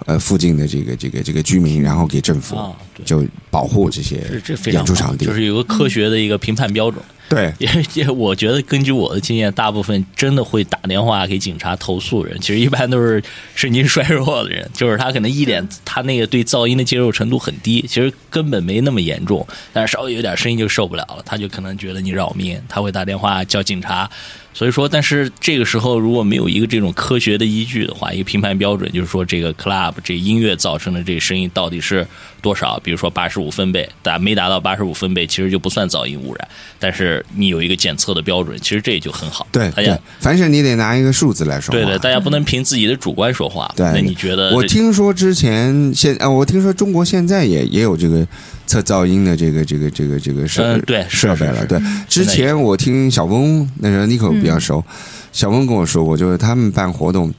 [0.07, 2.57] 呃附近的这个这个这个居民，然后给政府
[3.05, 5.27] 就保护这些这这非常好演出场地。
[5.27, 5.33] 就。
[5.33, 6.99] 是有个科学的一个评判标准。
[7.33, 13.23] 对， 也也，我觉得根据我的经验，大部分真的会打电话给警察投诉人，其实一般都是
[13.55, 24.09] 神经衰弱的人，就是他可能一点他那个对噪音的接受程度很低，其实根本没那么严重，但是稍微有点声音就受不了了，他就可能觉得你扰民，他会打电话叫警察。
[24.53, 32.05] 所以说，但是这个时候如果没有一个这种科学的依据的话，一个评判标准就是说，这个 club 这音乐造成的这个声音到底是
[32.41, 32.79] 多少？
[32.83, 36.47] 比如说八十五分贝，达没达到八十五分贝，其实就不算噪音污染。
[36.79, 39.47] 但是你有一个检测的标准，其实这也就很好。
[39.51, 41.79] 对，大家凡是你得拿一个数字来说话。
[41.79, 43.71] 对对，大家不能凭自己的主观说话。
[43.75, 44.53] 对，那你觉得？
[44.53, 48.27] 我听说之前现啊，我听说中国现在也也有这个
[48.65, 51.65] 测噪音的这个这个这个这个设对设备了。
[51.65, 54.83] 对，之前我听小翁那时候 Nico 比较熟。
[55.31, 57.33] 小翁跟我说过，就是他们办活动，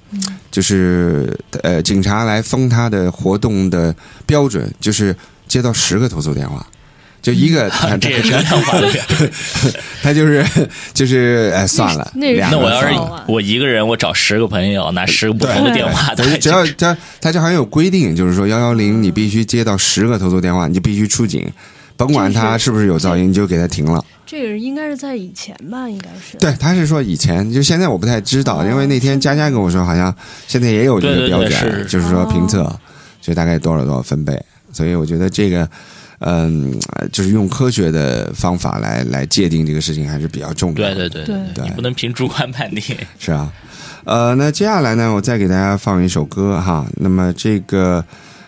[0.51, 1.33] 就是
[1.63, 3.95] 呃，警察来封他的活动的
[4.27, 5.15] 标准，就是
[5.47, 6.67] 接到十个投诉电话，
[7.25, 8.87] 就一个，这也是量化的。
[10.03, 10.45] 他就是
[10.93, 12.95] 就是哎，算了，那那我要是
[13.27, 21.51] 我一个人，我找十个朋友，拿十个不同的电话，只要他他就好像有规定，就是说幺幺零你必须接到十个投诉电话，你就必须出警，
[21.97, 24.05] 甭管他是不是有噪音，你就给他停了。
[24.27, 26.37] 这个应该是在以前吧，应该是。
[26.39, 30.15] 对，他是说以前，就现在我不太知道，因为那天佳佳跟我说，好像
[30.47, 32.71] 现在也有这个标准，就是说评测，
[33.23, 34.39] 就大概多少多少分贝。
[34.73, 35.67] 所以我觉得这个，
[36.27, 36.73] 嗯，
[37.13, 40.75] 就是用科学的方法来来界定这个事情还是比较重要。
[40.75, 42.83] 对对对对，你不能凭主观判定。
[43.19, 43.53] 是啊，
[44.05, 46.87] 呃，那接下来呢，我再给大家放一首歌哈。
[46.97, 48.05] 那么这个。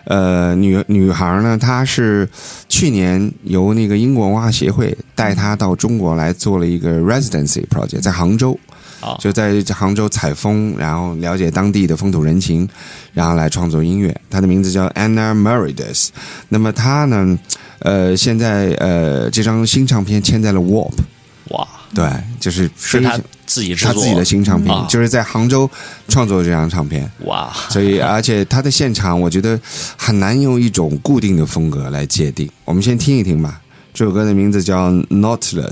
[0.09, 2.25] 呃，女女孩呢，她是
[2.69, 8.57] 去年由那个英国文化协会带她到中国来做了一个 residency project，在杭州，
[9.19, 12.65] 就在杭州采风，然后了解当地的风土人情，
[13.13, 14.15] 然后来创作音乐。
[14.29, 16.07] 她的名字叫 Anna Merides。
[16.47, 17.37] 那么她呢，
[17.79, 20.93] 呃，现在呃，这张新唱片签在了 Warp。
[21.49, 22.05] 哇，对，
[22.39, 25.69] 就是是他自己他自己的新唱片，就是在杭州
[26.09, 27.09] 创作这张唱片。
[27.25, 29.57] 哇，所以而且他的现场，我觉得
[29.95, 32.49] 很难用一种固定的风格来界定。
[32.65, 33.61] 我们先听一听吧，
[33.93, 35.71] 这首歌的名字叫《Nautilus》。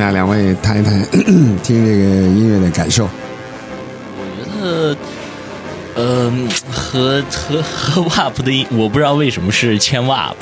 [0.00, 0.12] 怎么样？
[0.12, 0.98] 两位谈一谈
[1.62, 3.08] 听这个音乐的感受。
[4.16, 4.96] 我觉得
[5.96, 10.34] 嗯，和和和 WAP 的音，我不知道为什么是签 WAP，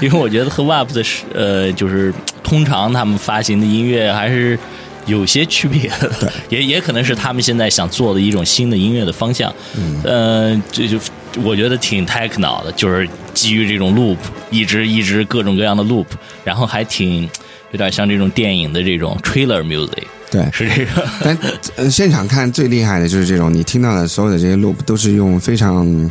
[0.00, 4.58] 因为我觉得和 WAP 的是呃，就是通常他们发行的音乐还是
[5.06, 6.10] 有些区别的，
[6.48, 9.54] 也也可能是他们现在想做的一种新的音乐的方向。
[9.76, 10.98] 嗯，呃，这就
[11.42, 14.16] 我觉得挺 techno 的，就是基于这种 loop，
[14.50, 16.06] 一直一直各种各样的 loop，
[16.42, 17.28] 然后还挺
[17.74, 20.04] 有点像这种电影的这种 trailer music。
[20.30, 21.04] 对，是这个。
[21.24, 21.36] 但
[21.74, 26.08] 呃，现场看最厉害的就是这种，你听到的所有的这些 loop 都是用非常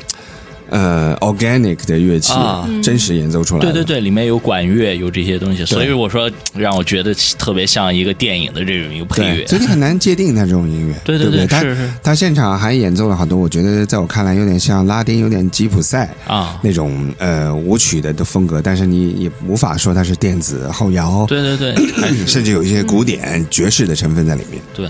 [0.69, 1.02] 呃
[1.33, 2.69] organic 的乐器啊。
[2.81, 3.71] 真实演奏出来的。
[3.71, 9.47] 对对对，里面有管乐，有这些东西，所以我说让我觉得特别像一个电影的这种一个配乐。
[9.47, 11.69] 所以你很难界定它这种音乐，对对对他对？
[11.69, 11.93] 是是。
[12.03, 21.75] 他现场还演奏了好多，我觉得在我看来有点像拉丁，有点吉普赛啊，那种呃舞曲的的风格，但是你也无法说它是电子后摇，对对对，
[22.27, 24.61] 甚至有一些古典爵士的成分在里面。
[24.73, 24.89] 对，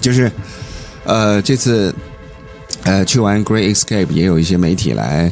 [0.00, 0.30] 就是
[1.04, 1.94] 呃这次
[2.84, 5.30] 呃去完 Great Escape 也有一些媒体来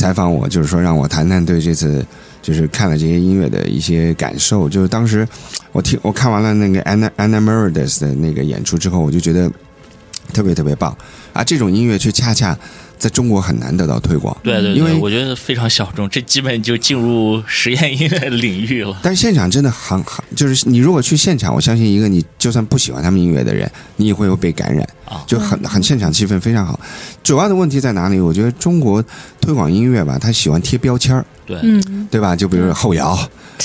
[0.00, 2.04] 采访我，就是说让我谈谈对这次
[2.40, 4.66] 就是看了这些音乐的一些感受。
[4.66, 5.28] 就是当时
[5.72, 9.52] 我听我看完了那个 Anna Anna Merides 的那个演出之后，我就觉得
[10.32, 10.96] 特别特别棒
[11.34, 11.44] 啊！
[11.44, 12.58] 这种音乐却恰恰
[13.00, 14.36] 在中国很难得到推广。
[14.44, 18.96] 对对对，因为我觉得非常小众，这基本就进入实验音乐的领域了。
[19.02, 26.78] 但是现场真的很很，就是你如果去现场，我相信一个你就算不喜欢他们音乐的人，你也会有被感染啊就很很现场气氛非常好。
[27.24, 28.20] 主要的问题在哪里？
[28.20, 29.02] 我觉得中国
[29.40, 32.36] 推广音乐吧，他喜欢贴标签儿，对，嗯，对吧？
[32.36, 33.18] 就比如说后摇，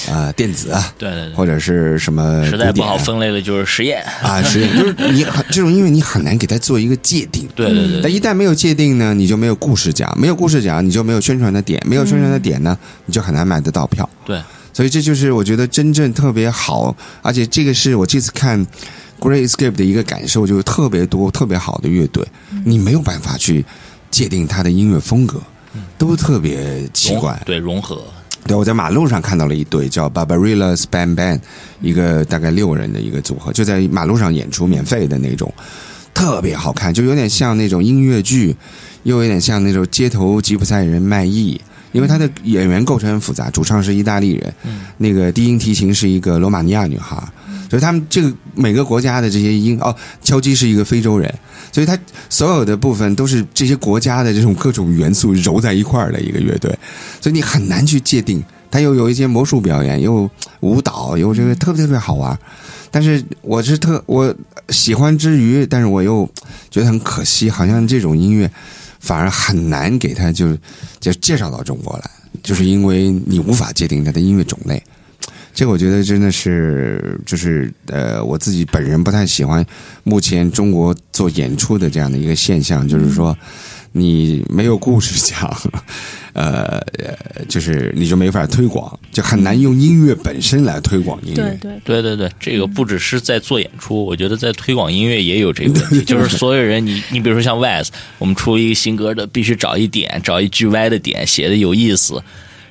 [0.10, 4.04] 啊，电子，对对对，或者是什么实在不好分类的就是实验。
[4.22, 7.48] 啊，实验，就是你很这种音乐你很难给它做一个界定。
[7.56, 14.10] 对对对但一旦没有界定呢，你就没有故事讲，没有故事讲，你就没有宣传的点，没有宣传的点呢，你就很难买得到票。
[14.26, 14.42] 对，
[14.74, 18.66] 所以这就是我觉得真正特别好，而且这个是我这次看
[19.20, 22.26] Great Escape 的一个感受，就是特别多、特别好的乐队，
[22.66, 23.66] 你没有办法去
[24.12, 25.42] 界定他的音乐风格，
[25.98, 27.42] 都特别奇怪。
[27.46, 28.04] 对融合，
[28.48, 31.40] 对，我在马路上看到了一对叫 Barbarilla Span Band，
[31.82, 35.52] 一个大概六人的一个组合，就在马路上演出，免费的那种，
[36.14, 38.56] 特别好看，就有点像那种音乐剧，
[39.02, 41.60] 又有点像那种街头吉普赛人卖艺。
[41.96, 44.54] 因为他的演员构成很复杂，主唱是意大利人，
[44.98, 47.16] 那个低音提琴是一个罗马尼亚女孩，
[47.70, 51.34] 所以他们这个每个国家的这些音哦，敲击是一个非洲人，
[51.72, 51.98] 所以他
[52.30, 56.78] 所有的部分都是这些国家的这种各种元素揉在一块儿的一个乐队，
[57.22, 58.44] 所以你很难去界定。
[58.70, 60.30] 他又有一些魔术表演，又
[60.60, 62.38] 舞蹈，又这个特别特别好玩。
[62.92, 64.36] 但是我是特我
[64.68, 66.30] 喜欢之余，但是我又
[66.70, 68.52] 觉得很可惜，好像这种音乐
[69.06, 70.58] 反而很难给他就
[71.00, 72.10] 就介绍到中国来，
[72.42, 74.82] 就是因为你无法界定他的音乐种类。
[75.54, 79.64] 这个我觉得真的是，就是呃，我自己本人不太喜欢
[80.04, 83.38] 目前中国做演出的这样的一个现象，就是说
[83.92, 85.56] 你没有故事讲，
[86.36, 91.36] 呃，呃就是你就没法推广，就很难用音乐本身来推广音乐。
[91.36, 97.88] 对对，对对对，这个不只是在做演出，我觉得在推广音乐也有这个问题，就是所有人，你你比如说像 Wes，
[98.20, 102.22] 我们出一个新歌的，必须找一点，找一句歪的点，写的有意思，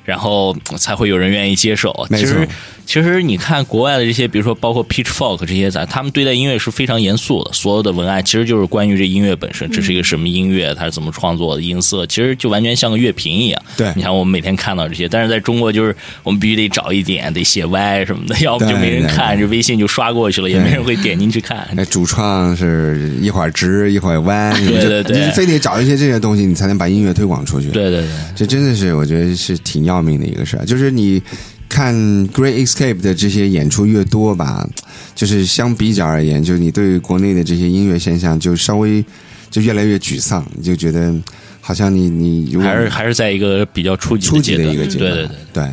[0.05, 2.07] 然后才会有人愿意接受。
[2.11, 2.47] 其实
[2.85, 13.61] 其实你看国外的这些，比如说包括 Pitchfork 这些咱他们对待音乐是非常严肃的，所有的文案其实就是关于这音乐本身，这是一个什么音乐，它是怎么创作的，音色，其实就完全像个乐评一样。
[13.75, 21.67] 对你看我们每天看到这些，但是在中国就是我们必须得找一点，得写歪什么的，要不就没人看，这微信就刷过去了，也没人会点进去看。
[21.73, 27.69] 那主创是一会儿直一会儿弯，对对对你非得找一些这些东西，你才能把音乐推广出去。
[27.69, 30.65] 对对对，这真的是我觉得是挺要命的一个事儿。
[30.65, 31.21] 就是你
[31.67, 31.93] 看
[32.29, 34.67] Great Escape 的这些演出越多吧，
[35.13, 39.03] 就是相比较而言，就是你对国内的这些音乐现象就稍微
[39.49, 41.13] 就越来越沮丧，你就觉得
[41.61, 45.11] 好像你你还是还是在一个比较初级初级的，一个阶段。
[45.11, 45.63] 对对对。
[45.63, 45.71] 对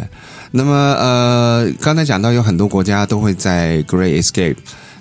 [0.54, 4.56] 那么呃，刚才讲到有很多国家都会在 Great Escape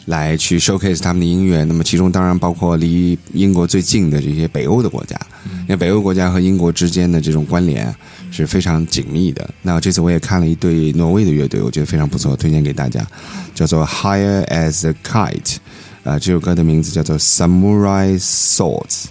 [0.06, 5.16] 来去 showcase 他们的音乐，那么其中当然包括离英国最近的这些北欧的国家，
[5.62, 7.94] 因为北欧国家和英国之间的这种关联
[8.32, 9.48] 是非常紧密的。
[9.62, 13.06] 那这次我也看了一对挪威的乐队，我觉得非常不错，推荐给大家，
[13.54, 15.58] 叫做 Higher as a Kite，
[16.04, 19.06] 啊、这首歌的名字叫做 Samurai Swords。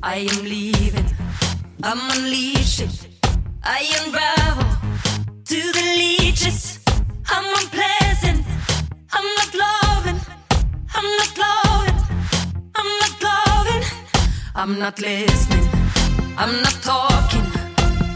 [0.00, 1.04] I am leaving,
[1.82, 2.88] I'm unleashing,
[3.60, 4.64] I unravel
[5.44, 6.77] to the leeches.
[7.30, 8.44] I'm unpleasant,
[9.12, 10.20] I'm not loving,
[10.94, 11.98] I'm not loving,
[12.74, 13.84] I'm not loving,
[14.54, 15.68] I'm not listening,
[16.36, 17.46] I'm not talking.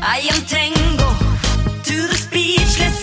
[0.02, 1.08] I am tango
[1.84, 3.01] to the speechless.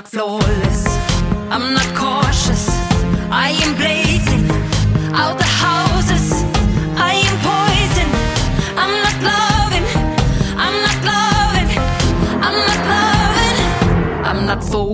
[0.00, 0.86] Not flawless.
[1.50, 2.68] I'm not cautious.
[3.30, 4.48] I am blazing
[5.12, 6.26] out the houses.
[6.96, 8.08] I am poison.
[8.82, 9.86] I'm not loving.
[10.64, 11.70] I'm not loving.
[12.46, 14.24] I'm not loving.
[14.24, 14.89] I'm not focused.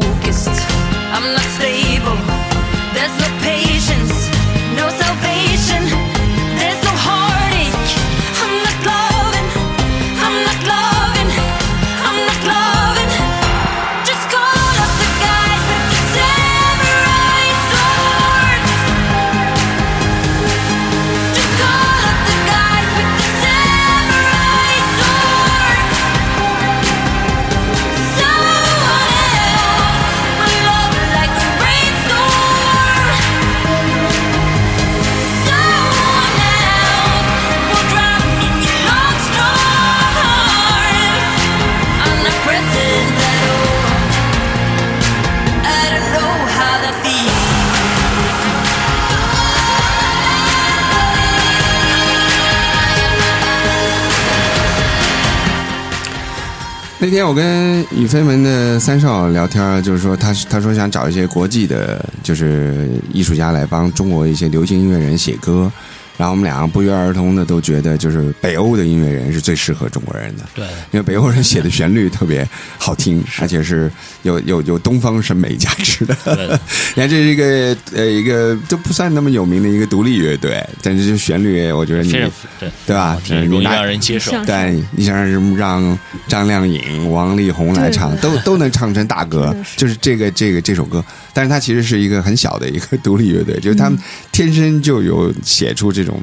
[56.98, 65.70] 那天我跟宇飞门的三少聊天，就是说他他说想找一些国际的，就是艺术家来帮中国一些流行音乐人写歌，
[66.16, 70.44] 然后我们俩不约而同的都觉得，就是北欧的音乐人是最适合中国人的。
[70.54, 72.48] 对，因为北欧人写的旋律特别
[72.78, 73.90] 好听，而且是
[74.22, 76.16] 有有有东方审美价值的。
[76.94, 82.70] 你看，这是一个呃一个都不算那么有名的一个独立乐队，但是这旋律，我觉得你对。
[82.86, 83.20] 对吧？
[83.48, 84.32] 容易让人接受。
[84.44, 85.98] 对，你想让什么让
[86.28, 91.04] 张靓颖、王力宏来唱，都都能唱成大歌就是这个这个这首歌。
[91.34, 93.98] 但是它其实是一个很小的一个独立乐队，就是他们
[94.32, 96.18] 天生就有写出这种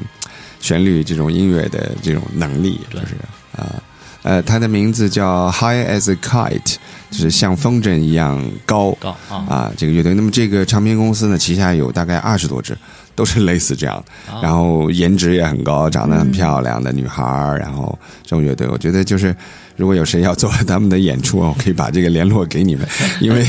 [0.60, 3.14] 旋律、这种音乐的这种能力，就是
[3.56, 3.80] 啊。
[4.22, 6.76] 呃，他的名字叫 High as a Kite，
[7.10, 10.14] 就是像风筝一样高高啊啊，这个乐队。
[10.14, 12.74] 那么这个唱片公司呢，旗下有大概二十多支，
[13.14, 19.36] 都是类似这样，啊 然后颜值也很高，长得很漂亮的女孩儿，然后这种乐队，我觉得就是
[19.76, 22.86] 如果有谁要做他们的演出，我可以把这个联络给你们，
[23.20, 23.44] 因为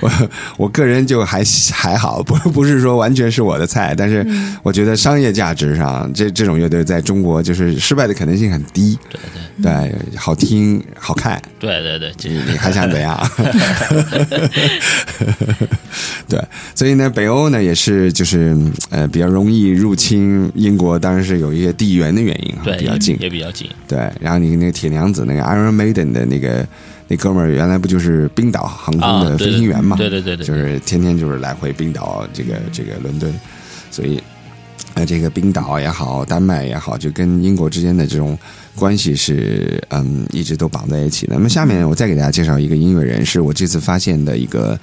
[0.00, 0.10] 我
[0.56, 4.26] 我个人就还还好，不不是说完全是我的菜，但是
[4.62, 9.20] 我觉得商业价值上，这这种乐队在中国就是失败的可能性很低，对
[9.62, 13.18] 对对，好听好看，对对对，这你还想怎样？
[16.28, 16.42] 对，
[16.74, 18.56] 所以呢，北欧呢也是就是
[18.90, 23.16] 呃比较容易入侵英国，当然是有一些地缘的原因哈，对比较近。
[23.20, 23.68] 也比较近。
[23.86, 26.66] 对，然后你那个铁娘子那个 Iron Maiden 的那个
[27.06, 29.96] 那哥们儿，原来不就是冰岛航空的飞行员嘛？
[29.96, 33.32] 对对对对对就是天天就是来回冰岛这个这个伦敦，
[33.90, 34.22] 所以
[34.94, 38.38] 那，这个冰岛也好，丹麦也好，就跟英国之间的这种
[38.74, 41.34] 关系是嗯一直都绑在一起的。
[41.34, 44.78] 那么下面我再给大家介绍一个音乐人，是我这次发现的一个。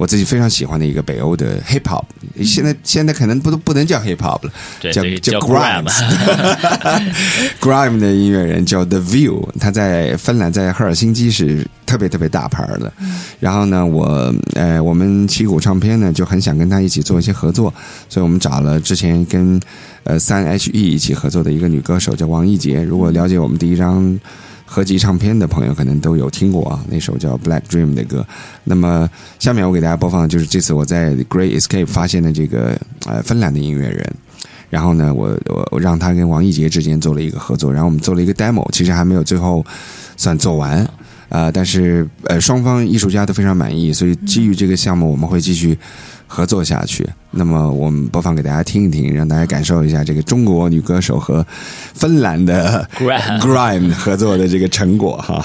[0.00, 2.02] 我自己非常喜欢的一个北欧的 hip hop，
[2.42, 5.84] 现在现在可能不不能叫 hip hop 了，叫叫 grime
[7.60, 12.90] grime 的音乐人叫 The View，他在芬兰，在赫尔辛基是特别特别大牌的。
[13.40, 17.70] 然后呢，我呃，我们旗鼓唱片呢就很想跟他一起做一些合作，
[18.08, 19.60] 所以我们找了之前跟
[20.04, 22.82] 呃三 H E 一起合作的一个女歌手叫王艺杰。
[22.82, 24.18] 如果了解我们第一张。
[24.72, 28.24] 合集唱片的朋友可能都有听过啊，那首叫《Black Dream》的歌。
[28.62, 29.10] 那么
[29.40, 34.14] 下面我给大家播放的就是这次我在 Great Escape 发现的这个呃芬兰的音乐人。
[34.68, 35.36] 然后呢，我
[35.72, 39.66] 我让他跟王一杰之间做了一个合作，然后我们做了一个 demo，其实还没有最后
[40.16, 40.88] 算做完，
[41.28, 45.76] 呃，但是呃双方艺术家都非常满意，所以基于这个项目，我们会继续
[46.32, 47.04] 合作下去。
[47.32, 51.44] 那么我们播放给大家听一听，让大家感受一下这个中国女歌手和
[51.92, 55.44] 芬兰的 Grime 合作的这个成果哈。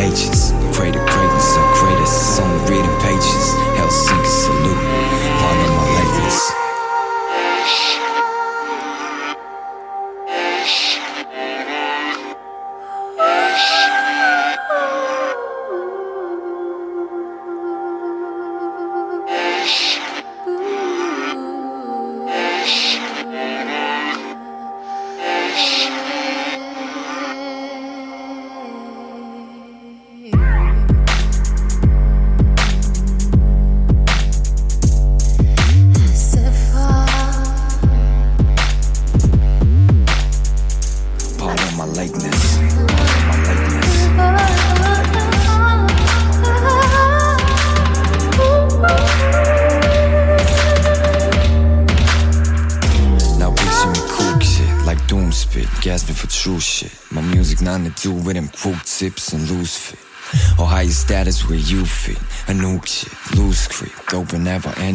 [0.00, 0.52] ages.
[0.72, 1.09] Pray to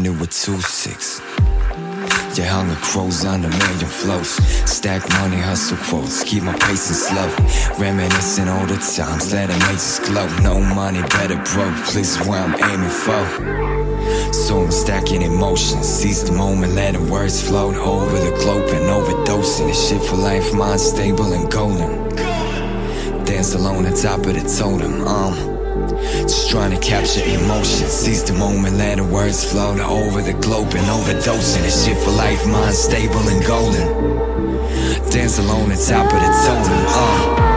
[0.05, 1.21] ended with two six.
[2.37, 4.29] Yeah, hunger crows on a million flows.
[4.69, 6.23] Stack money, hustle quotes.
[6.23, 7.27] Keep my pacing slow.
[7.79, 10.27] Reminiscing all the times, let it make us glow.
[10.41, 11.75] No money, better broke.
[11.85, 14.33] Please where I'm aiming for.
[14.33, 15.87] So I'm stacking emotions.
[15.87, 19.67] Seize the moment, letting words float over the globe and overdosing.
[19.67, 22.15] This shit for life, mind stable and golden.
[23.25, 25.07] Dance alone on top of the totem.
[25.07, 25.54] Um.
[26.23, 27.91] Just trying to capture emotions.
[27.91, 31.61] Seize the moment, let the words float over the globe and overdosing.
[31.61, 33.87] This shit for life, mind stable and golden.
[35.09, 36.85] Dance alone on top of the totem.
[36.87, 37.54] Uh.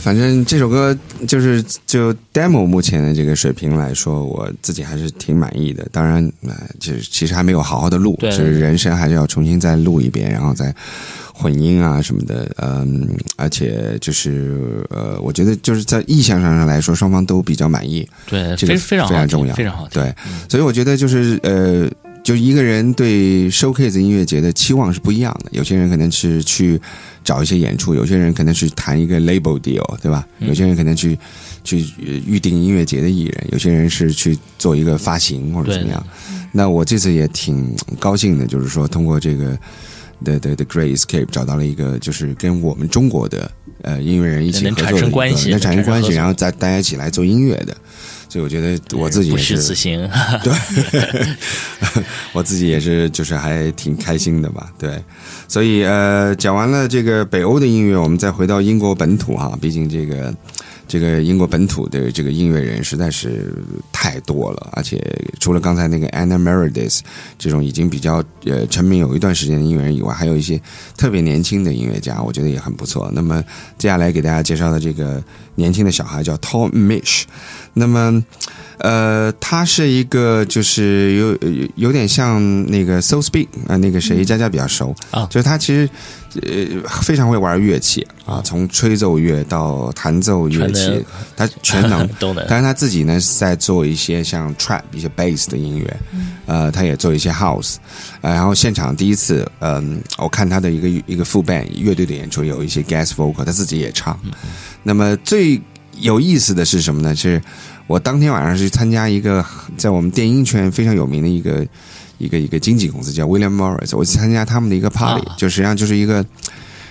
[0.00, 0.96] 反正这首歌
[1.28, 5.86] 就是就 demo 目前的这个水平来说，我自己还是挺满意的。
[5.92, 10.74] 当然，呃，就是其实还没有好好的录，就是人声还是要重新再录一遍，然后再
[11.32, 12.50] 混音啊什么的。
[12.56, 18.08] 嗯，而且就是呃，我觉得就是在意向上来说，双方都比较满意。
[18.26, 20.02] 对，这个非非常非常重要，非常好听。
[20.02, 20.14] 对，
[20.48, 21.88] 所以我觉得就是呃，
[22.22, 25.50] 就一个人对 showcase 音乐节的期望是不一样的。
[25.52, 26.80] 有些人可能是去
[27.24, 30.26] 找一些演出，有些人可能是谈一个 label deal，对吧？
[30.38, 31.18] 有些人可能去
[31.64, 36.06] 去呃预定音乐节的艺人，有些人是去做一个发行或者怎么样。
[36.52, 39.58] 那我这次也挺高兴的，就是说通过这个。
[40.22, 43.50] 的的的 Great Escape 找到了一个，就是跟我们中国的
[43.80, 47.74] 呃音乐人一起合作的一个生关系能产生关系，然后再大家一起来做音乐的，
[48.30, 50.08] 所以我觉得我自己不也是虚此行。
[52.32, 55.02] 我自己也是，就是还挺开心的吧，对，
[55.48, 60.32] 所以呃，讲完了这个北欧的音乐，我们再回到英国本土哈，毕竟这个
[60.86, 63.52] 这个英国本土的这个音乐人实在是
[63.90, 65.02] 太多了，而且
[65.40, 67.00] 除了刚才那个 Anna Meredith
[67.36, 70.60] 这种已经比较呃成名有一段时间的音乐人以外，还有一些
[70.96, 73.10] 特别年轻的音乐家，我觉得也很不错。
[73.12, 73.42] 那么
[73.76, 75.20] 接下来给大家介绍的这个
[75.60, 77.22] 年轻的小孩叫 Tom Mish，
[77.74, 78.24] 那么。
[78.82, 82.40] 呃，他是一个就是有有有点像
[82.70, 84.96] 那个 So Speak 啊、那个谁佳佳比较熟。
[85.10, 85.26] 啊。
[85.30, 85.86] 就是他其实
[86.40, 91.04] 呃非常会玩乐器啊，从吹奏乐到弹奏乐器全，
[91.36, 92.08] 他全能。
[92.18, 92.42] 都能。
[92.48, 96.00] 但是他自己呢是在做一些像 trap 一些 bass 的音乐，
[96.46, 97.74] 呃，他也做一些 house，
[98.22, 104.18] 呃，然后现场第一次，嗯、我看他的一个一个副 band 乐队的演出有一些 guest vocal，他自己也唱。
[104.82, 105.60] 那么最
[105.98, 107.14] 有意思的是什么呢？
[107.14, 107.40] 是
[107.86, 109.44] 我当天晚上是去参加一个
[109.76, 111.66] 在我们电音圈非常有名的一个
[112.18, 116.24] 一个一个经纪公司叫 William Morris，我去参加他们的一个 party，、啊就实际上就是一个。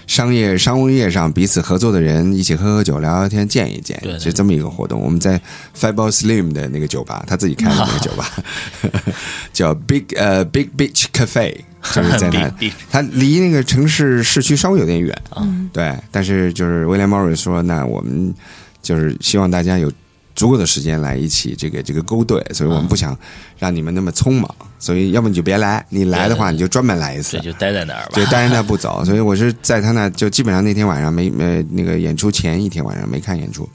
[0.07, 4.99] 商业商务业上彼此合作的人一起喝喝酒、聊聊天、见一见，对对就这么一个活动。
[4.99, 5.39] 我们在
[5.79, 8.27] Fable Slim 的那个酒吧，他自己开的那个酒吧，
[9.53, 11.55] 叫 Big 呃 Big Beach Cafe，
[11.93, 12.51] 就是在那
[12.91, 15.69] 它离那个城市市区稍微有点远，嗯。
[15.71, 15.95] 对。
[16.11, 18.33] 但是就是威廉 Morris 说，那我们
[18.81, 19.91] 就是希望大家有
[20.35, 23.17] 足够的时间来一起这个这个勾兑，所以我们不想
[23.57, 24.49] 让你们那么匆忙，
[24.79, 28.11] 所以要么你就别来，你来的话你就专门来一次对，，就待在那儿吧。
[28.13, 33.67] 就待在那不走， 所以我是在他那就基本上那天晚上没没那个演出前一天晚上没看演出，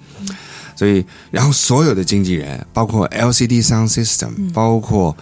[0.74, 5.14] 所以然后所有的经纪人，包括 LCD Sound System，、包括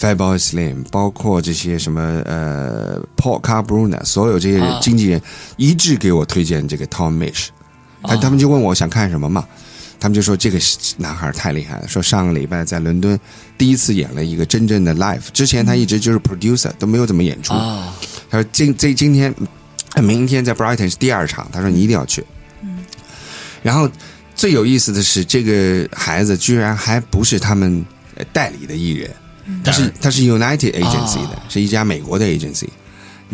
[0.00, 5.20] Fatboy Slim，包括这些什么呃 Paul Carbruna，所有这些啊经纪人、
[5.58, 7.48] 一致给我推荐这个 Tom Mish，
[8.02, 9.46] 他、他们就问我想看什么嘛。
[10.02, 10.58] 他们就说这个
[10.96, 13.20] 男孩太厉害了，说上个礼拜在伦敦
[13.58, 17.52] 第一次演了一个真正的 live，之前他一直就是 producer，都没有怎么演出。
[17.52, 17.94] 啊，
[18.30, 19.34] 他说今这今天，
[19.92, 22.24] 呃明天在 Brighton 是第二场，他说你一定要去。
[23.62, 23.86] 然后
[24.34, 27.84] 最有意思的是，这个孩子居然还不是他们
[28.14, 29.10] 呃代理的艺人，
[29.64, 32.66] 他是它是 United Agency 的，是一家美国的 agency。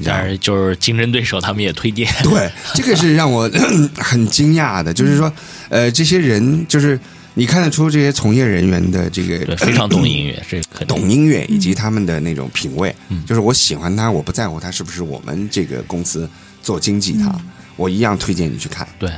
[0.05, 2.07] 但是就是竞争对手他们也推荐。
[2.23, 3.51] 对，这个是让我
[3.97, 5.33] 很惊讶的，就是说，
[5.71, 7.01] 呃，这些人就是
[7.33, 10.43] 你看得出这些从业人员的这个对，非常懂音乐，
[10.79, 12.95] 这懂音乐以及他们的那种品味，
[13.25, 16.29] 就是我喜欢他，我不在乎他是不是我们这个公司
[16.63, 17.35] 做经济他，
[17.77, 18.87] 我一样推荐你去看。
[18.99, 19.09] 对，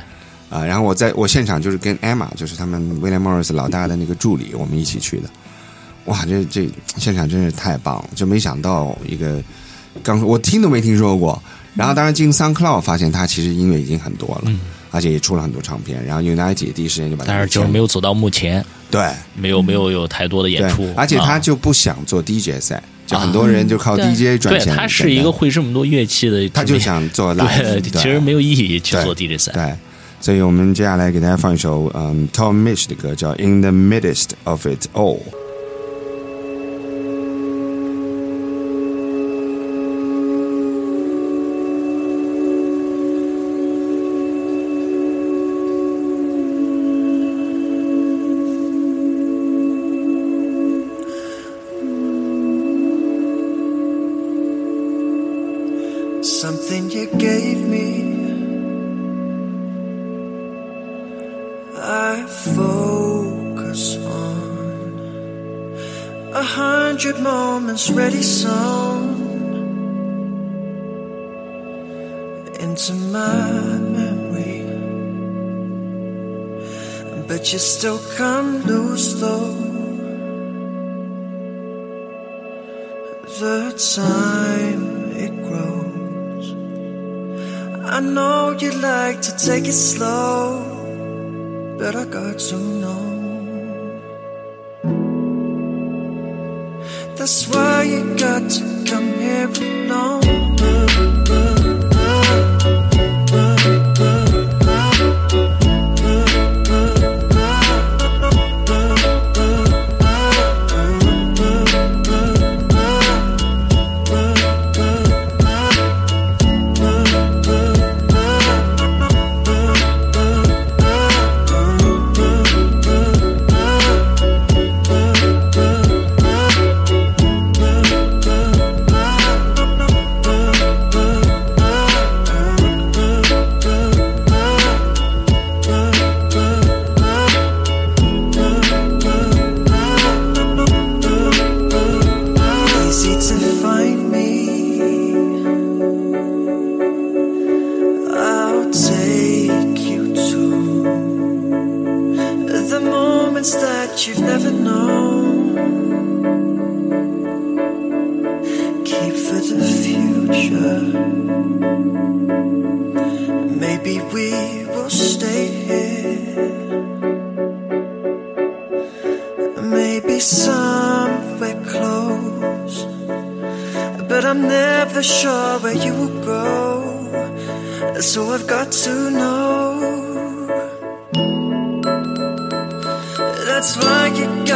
[0.49, 5.29] 啊、然后我在我现场就是跟 Emma，就是他们 William Morris 老大的那个助理，我们一起去的。
[6.05, 9.41] 哇，这这现场真是太棒了，就没想到一个
[10.01, 11.41] 刚我听都没听说过。
[11.75, 14.51] 然后当然进 SoundCloud 发现他其实音乐已经很多了，
[14.91, 16.03] 而且也出了很多唱片。
[16.03, 24.75] 然后 United 第一时间就把他但是就是没有走到目前，对没有没有有太多的演出，，而且他啊就不想做 DJ 赛，就很多人就靠 DJ 赚对钱。
[24.75, 27.33] 他是一个会这么多乐器的，他就想做
[27.83, 29.51] 其实没有意义去对做 DJ 赛。
[29.53, 29.73] 对，
[30.19, 35.17] 所以我们接下来给大家放一首嗯 Tom Misch 的歌，叫《In the Midst of It All》。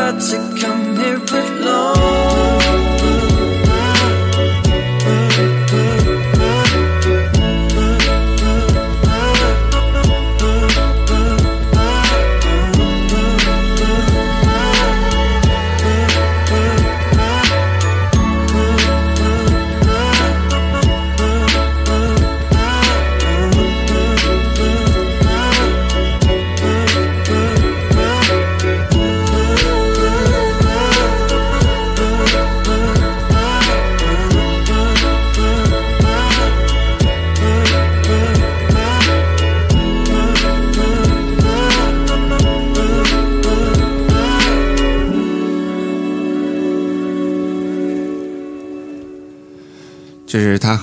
[0.04, 2.83] Got to come here alone.《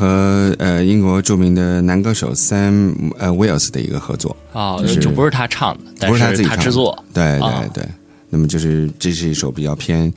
[0.00, 7.04] 和呃英国著名的男歌手 Sam 呃 Wills 的一个合作，啊，就是就不是他唱的，但不是他自己制作。
[7.12, 7.84] 对对啊对。
[8.30, 10.10] 那么就是这是一首比较偏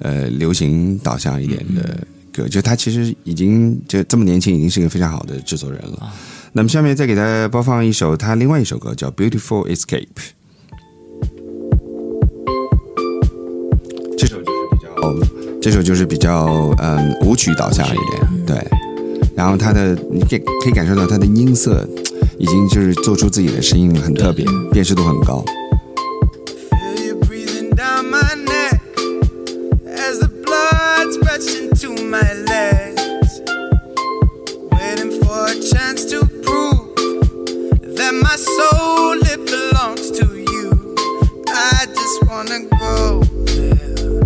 [0.00, 1.98] 呃流行导向一点的
[2.32, 6.12] 歌，就他其实已经就这么年轻，已经是一个非常好的制作人了。
[6.52, 10.08] 那么下面再给大家播放一首他另外一首歌，叫《Beautiful Escape》。
[14.16, 15.14] 这首就是比较，
[15.62, 18.87] 这首就是比较嗯舞曲导向一点，对。
[19.38, 21.88] 然后他的你可以可以感受到他的音色
[22.40, 25.44] 已经就是做出自己的声音很特别，辨识度很高。
[26.72, 28.80] Feel you breathing down my neck
[29.86, 33.40] as the blood spreads into my legs.
[34.72, 36.96] Waiting for a chance to prove
[37.94, 40.96] that my soul it belongs to you.
[41.46, 44.20] I just wanna go there.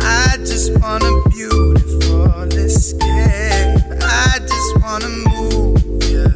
[0.00, 3.81] I just want a beautiful escape.
[4.92, 6.28] Wanna move, yeah.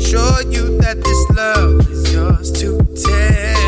[0.00, 3.65] Show you that this love is yours to take.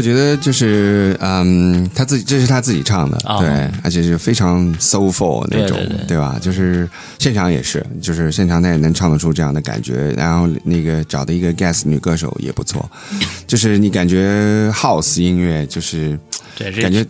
[0.00, 5.78] 我觉得就是，嗯，他自己这是他自己唱的，啊对，而且是非常 soulful 那种，
[6.08, 6.38] 对吧？
[6.40, 6.88] 就是
[7.18, 10.10] 现场也是，就是现场他也能唱得出这样的感觉。
[10.12, 12.90] 然后那个找的一个 guest 女歌手也不错，
[13.46, 16.18] 就是你感觉 house 音乐就是
[16.56, 17.04] 对，感觉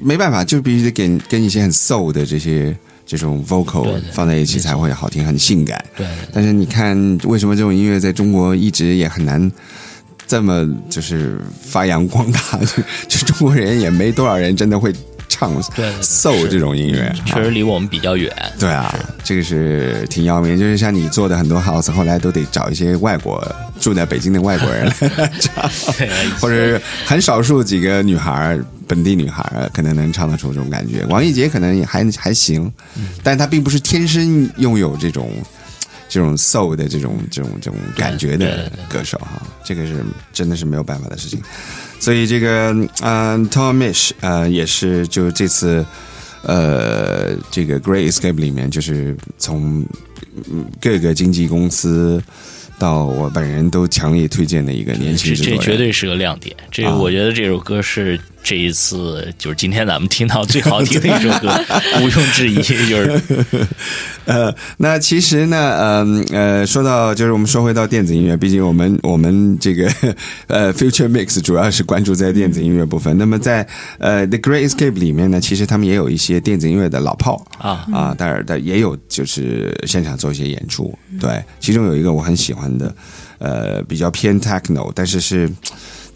[0.00, 2.72] 没办法，就必须得跟跟一些很 soul 的这些
[3.04, 5.84] 这种 vocal 放在一起才会好听，很性感。
[5.96, 9.50] 对但是你看，为什么这种音乐在中国一直也很难
[10.26, 12.40] 这么就是发扬光大？
[12.60, 14.92] 就 就中国人也没多少人真的会
[15.28, 15.60] 唱
[16.02, 17.12] soul 这种音乐。
[17.26, 18.32] 确实离我们比较远。
[18.58, 20.58] 对啊，这个是挺要命。
[20.58, 23.40] 就是像你做的很多 house，后来都得找一些外国
[23.80, 25.70] 住在北京的外国人来 唱，
[26.40, 31.04] 或者是很少数几个女孩，本地女孩可能能唱得出这种感觉。
[31.06, 32.72] 王一杰可能也还还行，
[33.22, 35.30] 但她并不是天生拥有这种
[36.08, 41.40] 这种 soul 的这种这种这种感觉的歌手哈，这个是真的是没有办法的事情。
[41.98, 45.84] 所以这个嗯、t o m Mish 呃也是就这次
[46.42, 49.84] 呃这个 Great Escape 里面，就是从
[50.50, 52.22] 嗯各个经纪公司
[52.78, 56.54] 到我本人都强烈推荐的一个年轻这这制作人，绝对是个亮点。
[56.70, 61.48] 这个啊我觉得这首歌是这一次就是今天咱们听到最好听的一首歌，
[62.00, 62.54] 毋庸置疑。
[62.54, 63.20] 就是
[64.24, 69.90] 呃，那其实呢，嗯呃，说到就是我们说回到电子音乐，毕竟我们我们这个
[70.46, 73.18] 呃 Future Mix 主要是关注在电子音乐部分。
[73.18, 73.66] 那么在
[73.98, 80.96] 呃 The Great Escape 里面呢，其实他们也有一些电子音乐的老炮啊啊，当然的也有就是现场做一些演出。
[81.20, 82.94] 对，其中有一个我很喜欢的，
[83.38, 85.50] 呃，比较偏 techno，但是是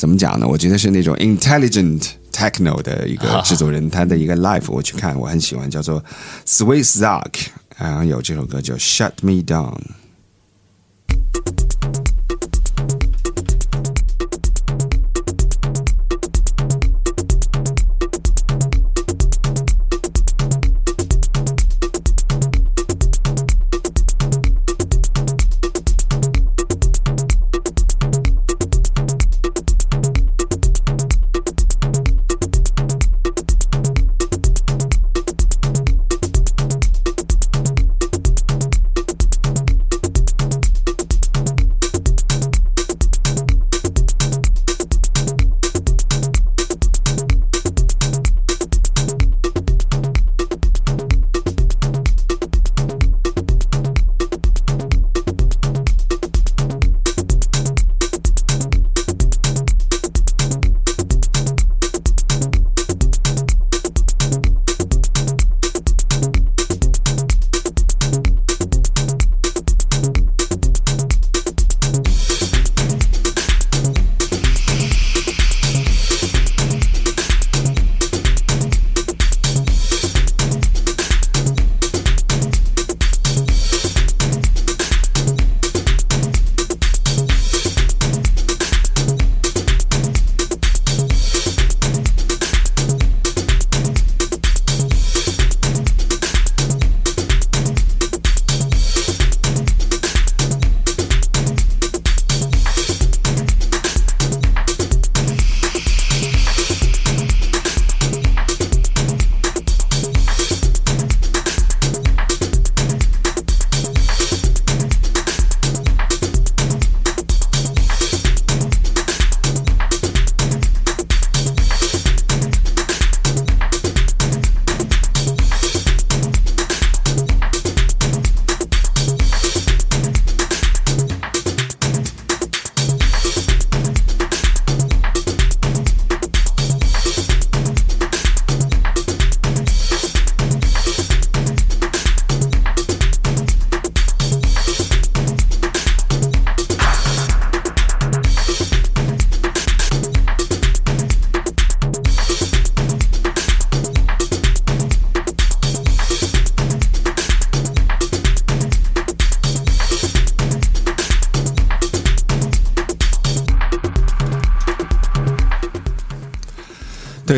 [0.00, 0.48] 怎么讲呢？
[0.48, 2.08] 我觉得是那种 intelligent。
[2.32, 6.02] techno 的一个制作人，他的一个 live 我去看，我很喜欢，叫做
[6.46, 9.76] Swiss Zark，然后有这首歌叫 Shut Me Down。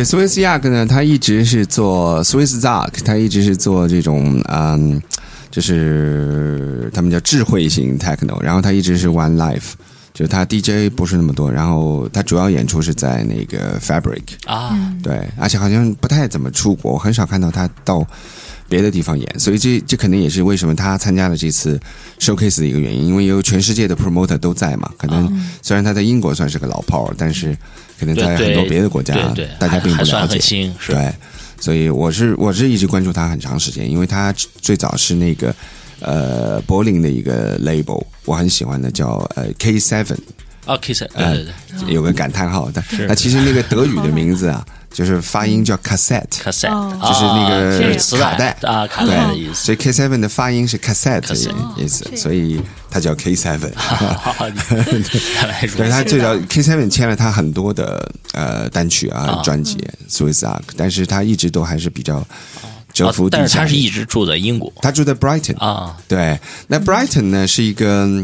[0.02, 5.00] 对，Swiss Yak 呢，他一直是做 Swiss Yak，他一直是做这种嗯，
[5.50, 9.72] 就是他们叫智慧型 techno，然后他一直是 One Life，
[10.14, 18.06] 就是他 DJ 不是那么多，然后他主要演出是在那个 Fabric，啊，对，而且好像不太怎么出国，我很少看到他到
[18.72, 21.78] 别的地方演，所以这这可能也是为什么他参加了这次
[22.18, 24.90] showcase 的一个原因，因为有全世界的 promoter 都在嘛。
[24.96, 27.54] 可能虽然他在英国算是个老炮儿，但是
[28.00, 29.14] 可能在很多别的国家
[29.58, 30.72] 大家并不了解。
[30.86, 31.12] 对，
[31.60, 35.54] 所以我是我是一直关注他很长时间，因为他最早是那个
[36.00, 40.16] 呃柏林的一个 label，我很喜欢的叫呃 K Seven，
[40.64, 41.44] 啊，K 三，对呃对
[41.84, 41.94] 对。
[41.94, 43.06] 有个感叹号，但是。
[43.06, 46.28] 那其实那个德语的名字啊，就是发音叫 cassette。
[46.44, 49.64] ，cassette，哦啊就是那个这是磁卡带啊，卡带的意思。
[49.64, 51.34] 所以 K Seven 的发音是 cassette 的
[51.76, 53.72] 意思，所以它叫 K Seven。
[55.76, 56.10] 对他此。
[56.10, 59.76] 最早 K Seven 签了他很多的呃单曲啊啊专辑
[60.08, 62.24] Swiss Ark，但是他一直都还是比较
[62.92, 63.48] 蛰伏地下的。
[63.48, 66.38] 是他是一直住在英国他住在 Brighton 啊，对，
[66.68, 68.22] 那 Brighton 呢是一个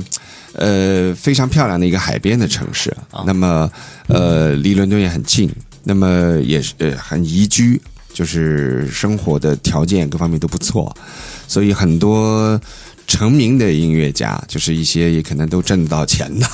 [0.55, 2.95] 呃非常漂亮的一个海边的城市，
[3.25, 3.71] 那么
[4.09, 5.51] 呃离伦敦也很近，
[5.89, 7.81] 那么也是呃很宜居，
[8.13, 10.95] 就是生活的条件各方面都不错，
[11.49, 12.61] 所以很多。
[13.11, 16.47] 成名的音乐家，就是一些也可能都挣得到钱的，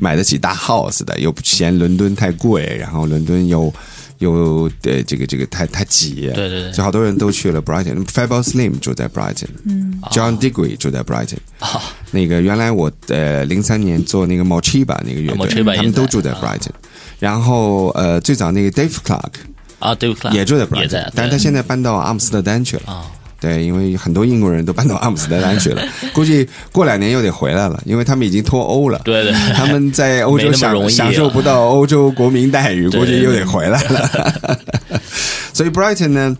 [0.00, 3.72] 买得起大 house 的，又不嫌伦敦太贵，然后伦敦又
[4.18, 8.04] 又呃这个这个太太挤，对对对所以好多人都去了 Brighton。
[8.06, 11.80] Fable Slim 住在 Brighton，嗯，John Digweed 住在 Brighton，啊，
[12.10, 16.72] 那个原来我呃零三年做那个 Mochiba 那个乐啊队他们都住在 Brighton。
[17.20, 19.32] 然后呃最早那个 Dave Clark
[19.78, 22.82] 啊，对，也住在也 Brighton，在，但是他现在搬到阿姆斯特丹去了。
[22.86, 23.06] 啊，
[23.40, 29.00] 对，因为很多英国人都搬到阿姆斯特丹去了， 估计过两年又得回来了，因为他们已经脱欧了。
[29.04, 34.60] 对对，他们在欧洲享享受不到欧洲国民待遇，估计又得回来了。
[35.54, 36.36] 所以 Brighton 呢，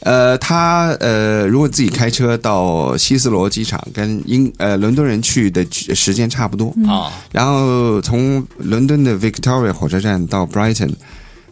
[0.00, 10.92] 呃，他呃，如果自己开车到希斯罗机场，跟英呃伦敦人去的时间差不多，啊，然后从伦敦的 Victoria 火车站到 Brighton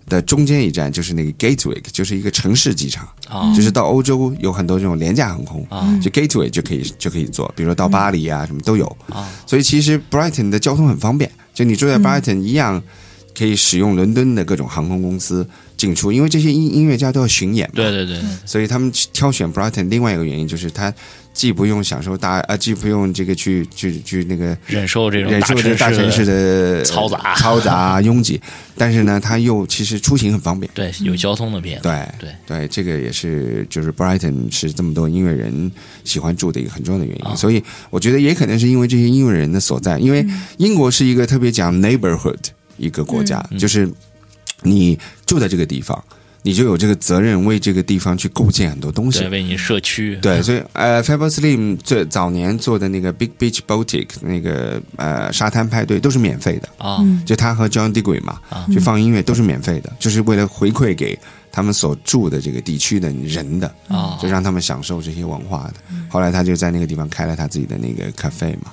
[0.08, 3.06] 的中间一站就是那个 Gatwick，就是一个城市机场。
[3.28, 3.52] 啊。
[3.54, 5.86] 就是到欧洲有很多这种廉价航空，啊。
[6.02, 8.86] 就 Gateway 就可以就可以坐，比如说到巴黎啊什么都有。
[9.10, 9.28] 啊。
[9.46, 12.82] 所以其实 Brighton 的交通很方便，就你住在 Brighton 一样
[13.36, 15.46] 可以使用伦敦的各种航空公司
[15.78, 17.72] 进出，因为这些音音乐家都要巡演嘛。
[17.76, 20.92] 对对对，所以他们挑选 Brighton 另外一个原因就是他
[21.32, 27.36] 既不用享受大啊，既不用这个去去去那个忍受这种忍受这大城市的嘈杂。
[27.36, 28.40] 嘈杂拥挤，
[28.76, 30.68] 但是呢，他又其实出行很方便。
[30.74, 32.30] 对有交通的便利，对对。
[32.44, 35.70] 对，这个也是就是 Brighton 是这么多音乐人
[36.02, 40.26] 喜欢住的一个很重要的原因，啊所以我觉得也可能是因为这些音乐人的所在，因为
[40.56, 42.36] 英国是一个特别讲 neighborhood
[42.78, 43.88] 一个国家，就是
[44.62, 46.02] 你住在这个地方，
[46.42, 49.20] 你就有这个责任为这个地方去构建很多东西。
[49.20, 49.28] 对，。
[49.28, 56.98] 为你社区，对，所以呃 f a b u Slim 最早年做的那个 Big Beach Boutique 那个呃沙滩派对都是免费的，啊。
[57.26, 58.40] 就他和 John Digweed 嘛，
[58.72, 61.18] 去放音乐都是免费的，就是为了回馈给
[61.50, 64.18] 他们所住的这个地区的人的，啊。
[64.20, 65.74] 就让他们享受这些文化的。
[66.08, 68.72] 后来他就在那个地方开了他自己的那个 cafe 嘛，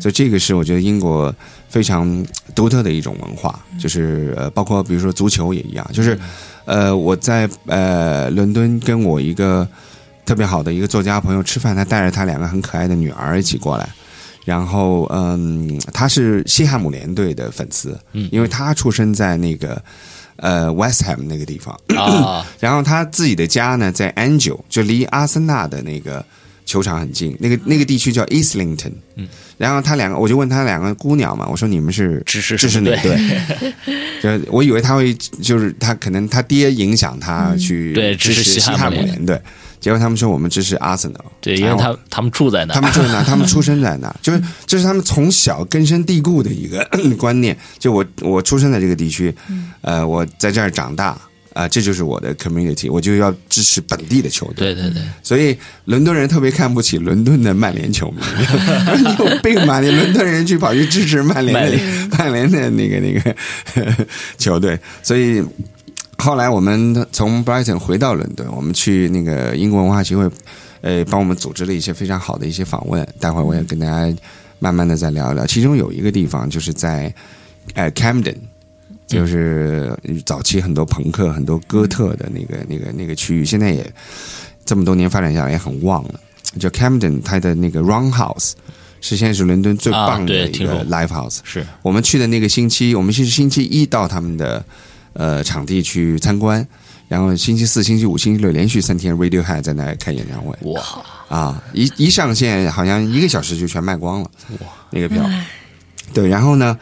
[0.00, 1.34] 所以这个是我觉得英国
[1.68, 6.18] 非常独特的一种文化，就是呃，包括比如说足球也一样，就是
[6.64, 9.66] 呃，我在呃伦敦跟我一个
[10.24, 13.88] 特别好的一个作家朋友吃饭，他带着他两个很可爱的女儿一起过来。
[14.44, 18.28] 然后，嗯，他是西汉姆联队的粉丝，嗯。
[18.30, 19.82] 因为他出生在那个
[20.36, 26.24] 呃 West Ham 那个地方，啊 然后他自己的家呢在 Angel，就离阿森纳的那个
[26.66, 28.92] 球场很近，那个那个地区叫 Islington。
[29.16, 29.28] 嗯，
[29.58, 33.16] 然后他两个，我就问他两个姑娘嘛，我说你们是支持支持哪队？
[34.22, 39.40] 就我以为他会，就是他可能他爹影响他去嗯对支持西汉汉姆姆联联队，
[39.84, 41.20] 结果他们说我们支持阿森纳。
[41.42, 43.22] 对，因为他们他他们住在那，他们住在那？
[43.28, 44.10] 他们出生在那？
[44.22, 46.82] 就是这是他们从小根深蒂固的一个
[47.18, 47.54] 观念。
[47.78, 49.34] 就我我出生在这个地区，
[49.82, 51.18] 呃，我在这儿长大。
[51.54, 54.74] 啊、这就是我的 community，我就要支持本地的球队。
[54.74, 58.20] 对对对，所以伦敦人特别看不起伦敦的曼联球迷，
[58.98, 59.78] 你 有病吧？
[59.78, 63.36] 你伦敦人去跑去支持曼联的曼联的那个那个
[64.36, 65.40] 球队，所以
[66.18, 70.30] 后来我们从 Brighton 回到伦敦，我们去那个英国文化协会，
[70.80, 73.06] 呃，帮我们组织了一些非常好的一些访问。
[73.18, 74.16] 待会儿我也跟大家
[74.58, 75.46] 慢慢的再聊一聊。
[75.46, 77.12] 其中有一个地方就是在
[77.74, 78.36] 呃 Camden。
[79.06, 79.94] 就是
[80.24, 83.86] 早期很多朋克、很多哥特的那个、那个、那个区域，现在也
[84.64, 86.18] 这么多年发展下来也很旺了。
[86.58, 88.52] 叫 Camden，它的那个 Roundhouse
[89.02, 91.40] 是现在是伦敦最啊棒的一个 live house。
[91.44, 94.64] 是我们去的那个星期，我们是星期一到他们的
[95.14, 96.66] 呃场地去参观，
[97.08, 100.82] 然后星期四、星期五、星期六连续三天，Radiohead 在那开演唱会哇，
[101.28, 105.24] 啊，一一上线好像一个小时就全卖光了，哇，那个票。
[106.12, 106.78] 对，然后呢，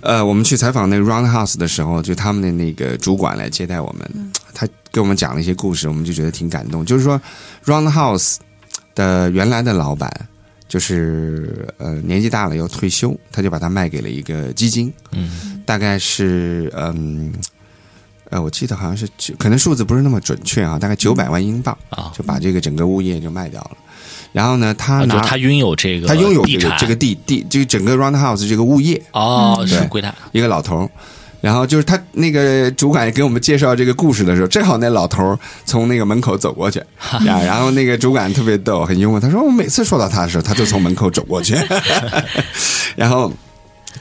[0.00, 6.84] 呃，我们去采访那个 Roundhouse 的时候，就他们的那个主管来接待我们，他给我们讲了一些故事，我们就觉得挺感动。
[6.86, 7.20] 就是说
[7.64, 8.36] ，Roundhouse
[8.94, 10.10] 的原来的老板
[10.68, 17.32] 就是呃年纪大了要退休，他就把它卖给了一个基金，嗯，大概是嗯。
[18.30, 19.06] 呃，我记得好像是，
[19.38, 22.10] 可能数字不是那么准确啊，大概九百万英镑啊。
[22.16, 23.70] 就把这个整个物业就卖掉了。
[24.32, 30.90] 然后呢，他啊就他拥有这个，他拥有这个这个地地，这个整个 Roundhouse 这个物业，哦，是对归他一个老头儿。
[31.40, 36.78] 然后就是他那个主管给我们介绍这个故事的时候， 正好那老头儿从那个门口走过去，
[37.26, 41.54] 呀，然后那个主管特别逗，很幽默，他说我每次说到他的时候，他就从门口走过去，
[42.96, 43.30] 然后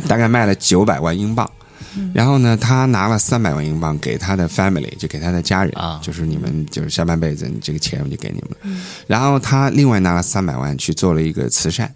[0.08, 1.50] 大概卖了九百万英镑。
[2.14, 6.00] 然后呢，他拿了三百万英镑给他的 family，就给他的家人，啊。
[6.04, 8.52] 就是你们就是下半辈子，你这个钱我就给你们。
[8.52, 8.82] 了。
[9.08, 11.94] 然后他另外拿了三百万去做了一个慈善，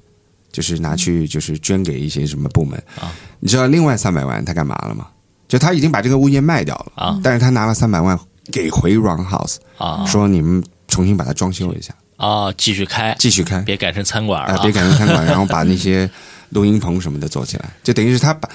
[0.52, 2.78] 就是拿去就是捐给一些什么部门。
[3.00, 3.12] 啊。
[3.40, 5.08] 你知道另外三百万他干嘛了吗？
[5.48, 7.20] 就他已经把这个物业卖掉了，啊。
[7.24, 8.18] 但是他拿了三百万
[8.52, 10.06] 给回 Roundhouse，、啊。
[10.06, 16.10] 说你们重新把它装修一下，啊，继续开，继续开，别改成餐馆啊、了，别改成餐馆，然后把那些
[16.50, 18.50] 录音棚什么的做起来，就等于是他把，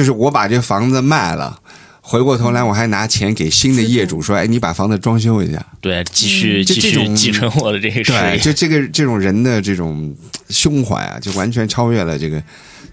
[0.00, 1.60] 就是我把这房子卖了。
[2.00, 5.62] 回过头来，我还拿钱给新的业主说：“哎，你把房子装修一下。
[5.78, 10.16] 对，继续继就这种续继承我的这个”事对，就这个这种人的这种
[10.48, 12.42] 胸怀啊，就完全超越了这个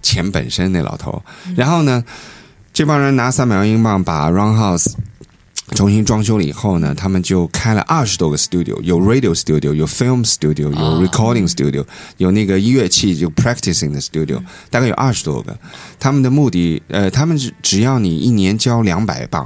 [0.02, 0.70] 钱本身。
[0.74, 1.24] 那老头，
[1.56, 2.04] 然后呢，
[2.74, 4.92] 这帮人拿三百万英镑把 Roundhouse
[5.76, 11.86] 重新装修了以后呢，他们就开了二十多个 studio，有 radio studio，有 film studio，有啊 recording studio，、
[12.18, 15.58] 有那个音乐器就 practicing 的 studio，大概有二十多个。
[16.00, 19.46] 他们的目的，呃，他们只只要你一年交两百磅，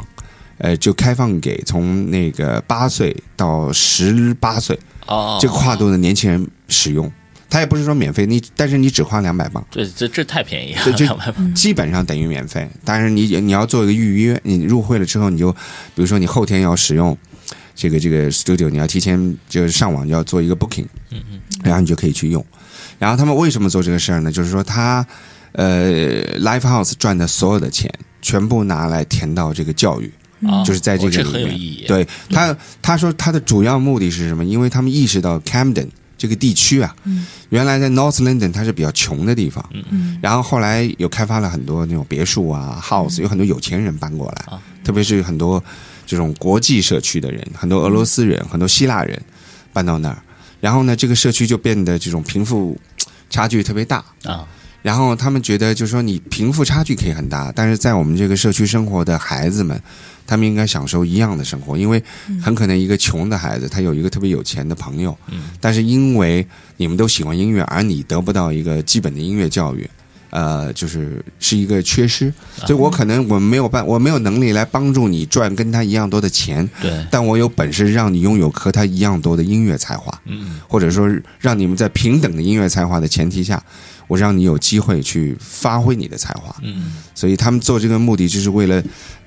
[0.59, 7.11] 呃，就开放给从那个八岁到十八岁哦，这个跨度的年轻人使用。
[7.51, 9.63] 他也不是说免费，你但是你只花两百磅。
[9.69, 12.67] 这这这太便宜了，对就两百镑基本上等于免费。
[12.85, 17.15] 但是你你要做一个预约，你入会了之后，你就比如说你后天要使用
[17.75, 22.43] 这个这个 studio，你要提前就是上网要做一个 booking，嗯嗯，然后你就可以去用。
[22.97, 24.31] 然后他们为什么做这个事儿呢？
[24.31, 25.05] 就是说他
[25.51, 27.91] 呃 live house 赚的所有的钱
[28.21, 30.09] 全部拿来填到这个教育。
[30.43, 34.43] 啊就是在这个里面很有意义，对他，他说他的主要目的是什么？
[34.43, 35.85] 因为他们意识到 Camden
[36.21, 36.95] 这个地区啊，
[37.49, 40.19] 原来在 North London 它是比较穷的地方，嗯。
[40.21, 44.61] 然后后来又开发了很多那种别墅啊、house，有很多有钱人搬过来，啊。
[44.83, 45.63] 特别是很多
[46.05, 49.19] 这种国际社区的人，很多俄罗斯人、很多希腊人
[49.73, 50.21] 搬到那儿，
[50.59, 52.79] 然后呢，这个社区就变得这种贫富
[53.31, 54.05] 差距特别大。
[54.25, 54.47] 啊，
[54.83, 59.81] 然后他们觉得，就是说你贫富差距可以很大，但是在我们这个社区生活的孩子们，
[60.31, 62.01] 他们应该享受一样的生活，因为
[62.41, 65.49] 很可能一个穷的孩子，他有一个特别有钱的朋友，嗯。
[65.59, 69.89] 但是因为你们都喜欢音乐，而你得不到一个基本的音乐教育，
[70.29, 72.33] 呃，就是是一个缺失，
[72.65, 80.61] 所以我可能我没有办，我没有能力来帮助你赚跟他一样多的钱，对，但我有本事让你拥有和他一样多的音乐才华，嗯。
[80.69, 81.09] 或者说
[81.41, 83.61] 让你们在平等的音乐才华的前提下，
[84.07, 86.55] 我让你有机会去发挥你的才华。
[86.61, 86.93] 嗯。
[87.13, 88.81] 所以他们做这个目的就是为了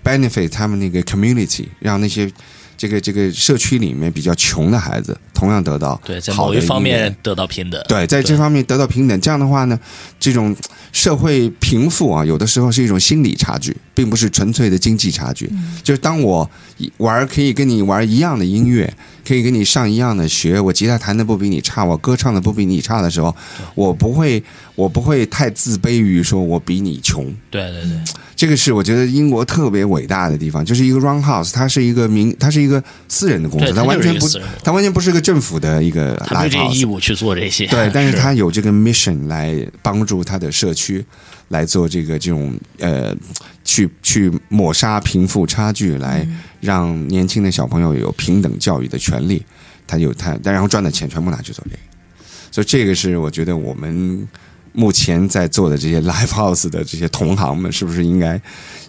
[0.05, 2.31] benefit 他们那个 community，让那些
[2.77, 9.21] 这个这个社区里面比较穷的孩子同样得到对，在某一方面得到平等，对，在这方面得到平等。
[9.21, 9.79] 这样的话呢，
[10.21, 10.55] 这种
[10.93, 15.51] 社会贫富啊，有的时候是一种心理差距，并不是纯粹的经济差距。
[15.83, 16.49] 就是当我
[16.99, 18.93] 玩可以跟你玩一样的音乐，
[19.27, 23.35] 可以跟你上一样的学，我吉他弹的不比你差，我歌唱的不比你差的时候，
[23.75, 24.43] 我不会，
[24.75, 27.25] 我不会太自卑于说我比你穷。
[27.51, 27.99] 对对对，
[28.35, 34.27] 这个是我觉得英国特别伟大的地方，就是一个 Roundhouse，它是一个民，它是一个私人的公司，它完全不
[34.63, 36.85] 它完全不是个政府的一个它没有这个义。
[36.85, 38.15] 务去做这些，对，但是。
[38.15, 41.05] 它有这个 mission 来帮助它的社区
[41.55, 43.15] 来做这个这种呃，
[43.63, 46.27] 去去抹杀贫富差距，来
[46.61, 49.41] 让年轻的小朋友有平等教育的权利。
[49.87, 51.83] 他有他，但然后赚的钱全部拿去做这个，
[52.51, 54.27] 所以这个是我觉得我们
[54.73, 58.41] 目前在做的这些 live house 的这些同行们，是不是应该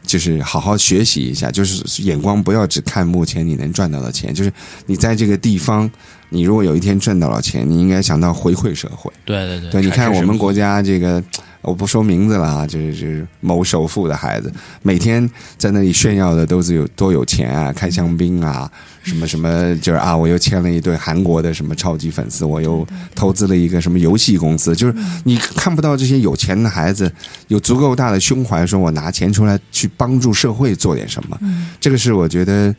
[0.03, 4.51] 就是好好学习一下，就是眼光不要只看目前你能赚到的钱，就是
[4.85, 5.91] 你在这个地方，
[6.29, 9.11] 你如果有一天赚到了钱，你应该想到回馈社会。
[9.25, 11.21] 对对对对，你看我们国家这个，
[11.65, 14.51] 我不说名字了啊，就是就是某首富的孩子，
[14.81, 18.71] 每天在那里炫耀的都是有多有钱啊，开香槟啊，
[19.03, 27.11] 什么什么，就是啊，我又签了一对韩国的什么超级粉丝，我又投资了一个什么游戏公司，就是你看不到这些有钱的孩子
[27.47, 31.39] 有足够大的胸怀，说我拿钱出来去帮助社会做点什么，
[31.79, 32.73] 这个是我觉得。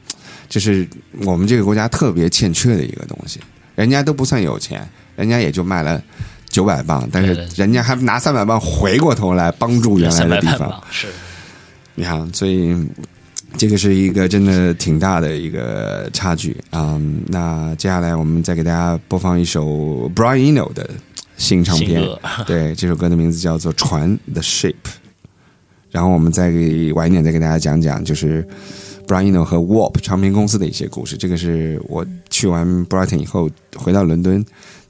[0.48, 0.86] 就是
[1.24, 3.40] 我们这个国家特别欠缺的一个东西。
[3.74, 6.00] 人家都不算有钱，人家也就卖了
[6.56, 10.82] 九百磅，但是人家还拿三百磅回过头来帮助原来的地方。
[10.90, 11.06] 是
[11.94, 12.74] 你看，所以
[13.58, 20.88] 这个是一个真的挺大的一个差距啊、嗯那接下来我们再给大家播放一首 Brian Eno 的
[21.36, 22.02] 新唱片，
[22.48, 24.72] 对，这首歌的名字叫做《船 The Ship》。
[25.90, 28.42] 然后我们再给晚一点再给大家讲讲，就是
[29.06, 31.18] Brian Eno 和 Warp 唱片公司的一些故事。
[31.18, 34.42] 这个是我去完 Brighton 以后回到伦敦，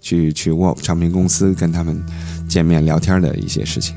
[0.07, 2.01] 去去 Wolf 唱片公司跟他们
[2.49, 3.97] 见面聊天的一些事情。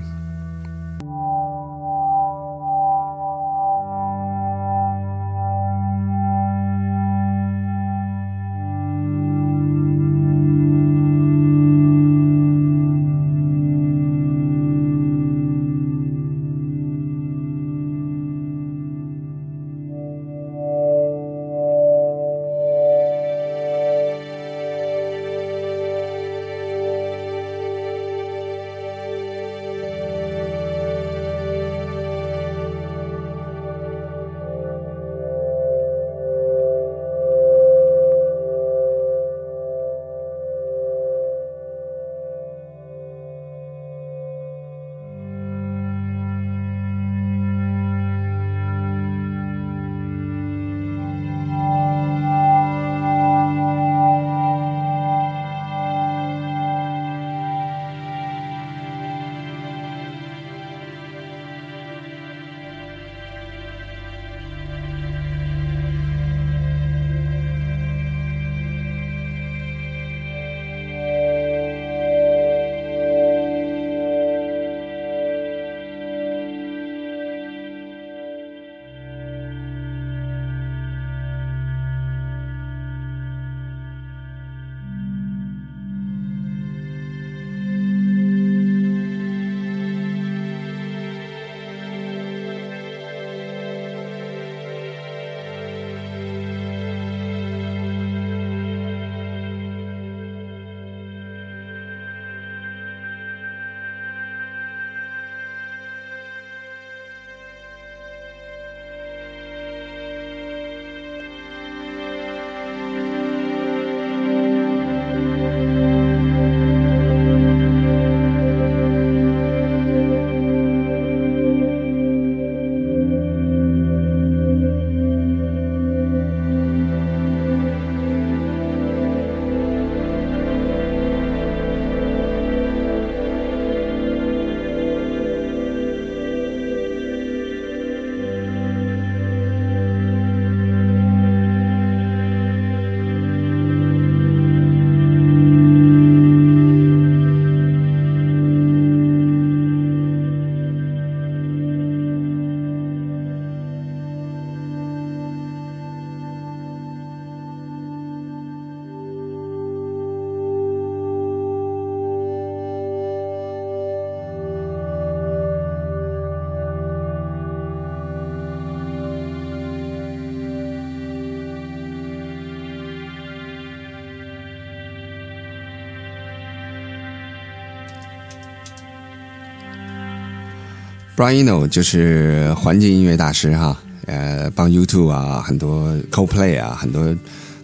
[181.19, 187.13] Brian Eno 就是环境音乐大师哈，呃，帮 YouTube 啊、很多 CoPlay 啊、很多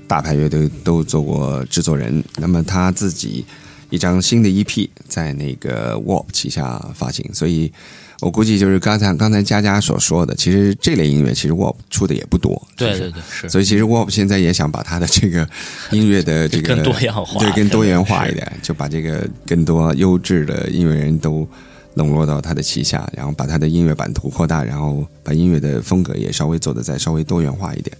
[0.09, 2.21] 大牌乐队都做过制作人。
[2.35, 3.45] 那么他自己
[3.89, 7.71] 一张新的 EP 在那个 Warp 旗下发行，所以
[8.19, 13.47] 我估计就是刚才刚才佳佳所说的，其实这类音乐其实 Warp 出的也不多，对对对，是。
[13.47, 15.47] 所以其实 Warp 现在也想把他的这个
[15.91, 21.47] 音乐的这个 更多样化对，更多元化一点，就把这个更多优质的音乐人都
[21.95, 27.97] 笼络到他的旗下，然后把他的音乐版图扩大，然后把音乐的风格也稍微做的再稍微多元化一点。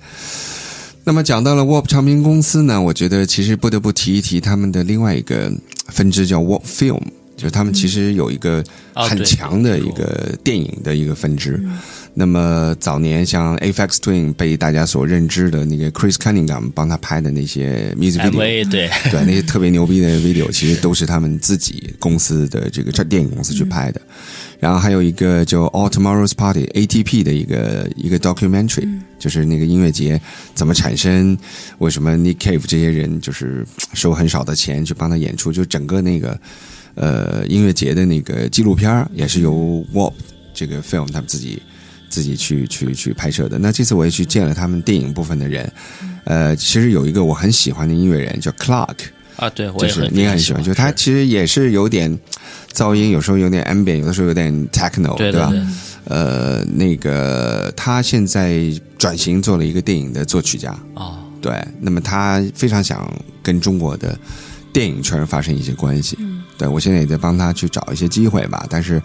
[1.03, 5.51] 那么讲到了 Warp 唱片公司呢，我觉得其实不得不提一提他们的另外一个
[5.88, 7.01] 分支叫 Warp Film，
[7.38, 8.63] 就是他们其实有一个
[8.93, 11.63] 很强的一个电影的一个分支。
[12.17, 24.01] 那么早年像 Aphex Twin 被大家所认知的那个 Chris Cunningham 帮他拍的那些 music video，MV 对， 对，那些特别牛逼的 video，其实都是他们自己公司的这个电影公司去拍的。
[24.61, 28.87] 然后还有一个叫 All Tomorrow's Party ATP 的一个一个 documentary，、
[29.19, 30.19] 就是那个音乐节
[30.55, 31.37] 怎么产生，
[31.79, 36.39] 为什么 Nick Cave 这些人就是收很少的钱去帮他演出，就整个那个
[36.95, 40.13] 呃音乐节的那个纪录片儿也是由 Warp
[40.53, 41.61] 这个 film 他们自己
[42.10, 43.57] 自己去去去拍摄的。
[43.60, 45.72] 那这次我也去见了他们电影部分的人，
[46.26, 48.98] 呃，其实有一个我很喜欢的音乐人叫 Clark，
[49.36, 52.18] 啊，对我就是也很你也很喜欢，就是他其实也是有点
[52.73, 55.15] 噪音，有时候有点 ambient，有的时候有点 techno，吧？
[55.18, 55.61] 对对，
[56.06, 58.61] 呃，那个他现在
[58.98, 63.11] 转型做了一个电影的作曲家，啊，对，那么他非常想
[63.44, 64.18] 跟中国的
[64.72, 66.18] 电影圈发生一些关系。
[66.57, 69.02] 对我现在也在帮他去找一些机会吧，但是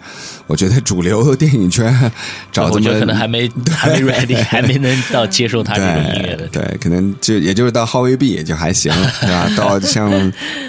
[0.47, 1.93] 我觉得主流电影圈
[2.51, 8.91] 找这么我觉得可能还没 还没 ready，还没能到接受他这种音乐的对对，可能就也就是到 Howie B 也就还行，
[9.21, 9.49] 对吧？
[9.57, 10.09] 到像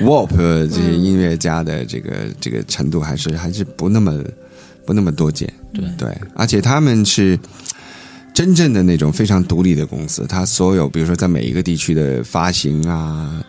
[0.01, 0.37] Warp
[0.69, 2.11] 这些音乐家的这个
[2.41, 4.23] 这个程度，还是还是不那么
[4.85, 5.53] 不那么多见。
[5.73, 7.39] 对对，而且他们是
[8.35, 13.43] 真正的那种非常独立的公司，它所有比如说在每一个地区的发行啊、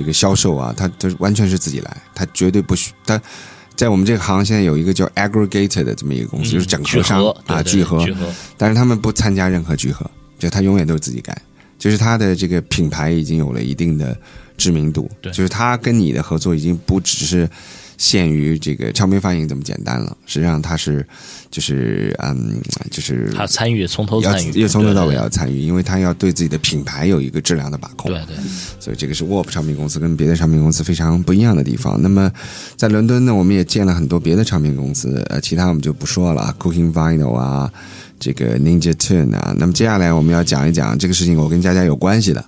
[0.00, 3.20] 这个销售啊，他他完全是自己来，他绝对不需他。
[3.76, 8.02] 在我们这个行现在有一个叫 aggregator 的这么一个公司，就是整合商啊，聚合，
[8.56, 11.36] 但是他们不参加任何聚合，就他永远都是自己干，
[11.78, 14.18] 就是他的这个品牌已经有了一定的
[14.56, 17.48] 知名度，就是他跟你的合作已经不只是
[18.00, 21.06] 限于这个唱片发行这么简单了，实际上它是
[21.50, 22.58] 就是嗯，
[22.90, 28.36] 就是他参与从头要参与，要从头到尾要参与，因为他要对自己的品牌有一个质量的把控，对对，
[28.80, 32.00] 所以这个是 Warp 唱片公司跟别的唱片公司非常不一样的地方。
[32.00, 32.32] 那么
[32.74, 37.70] 在伦敦呢，我们也见了很多别的唱片公司，呃，其他我们就不说了啊，Cooking Vinyl 啊，
[38.20, 39.52] 这个 Ninja Tune 啊。
[39.58, 42.44] 那么接下来我们要讲一讲这个事情，我跟佳佳有关系的，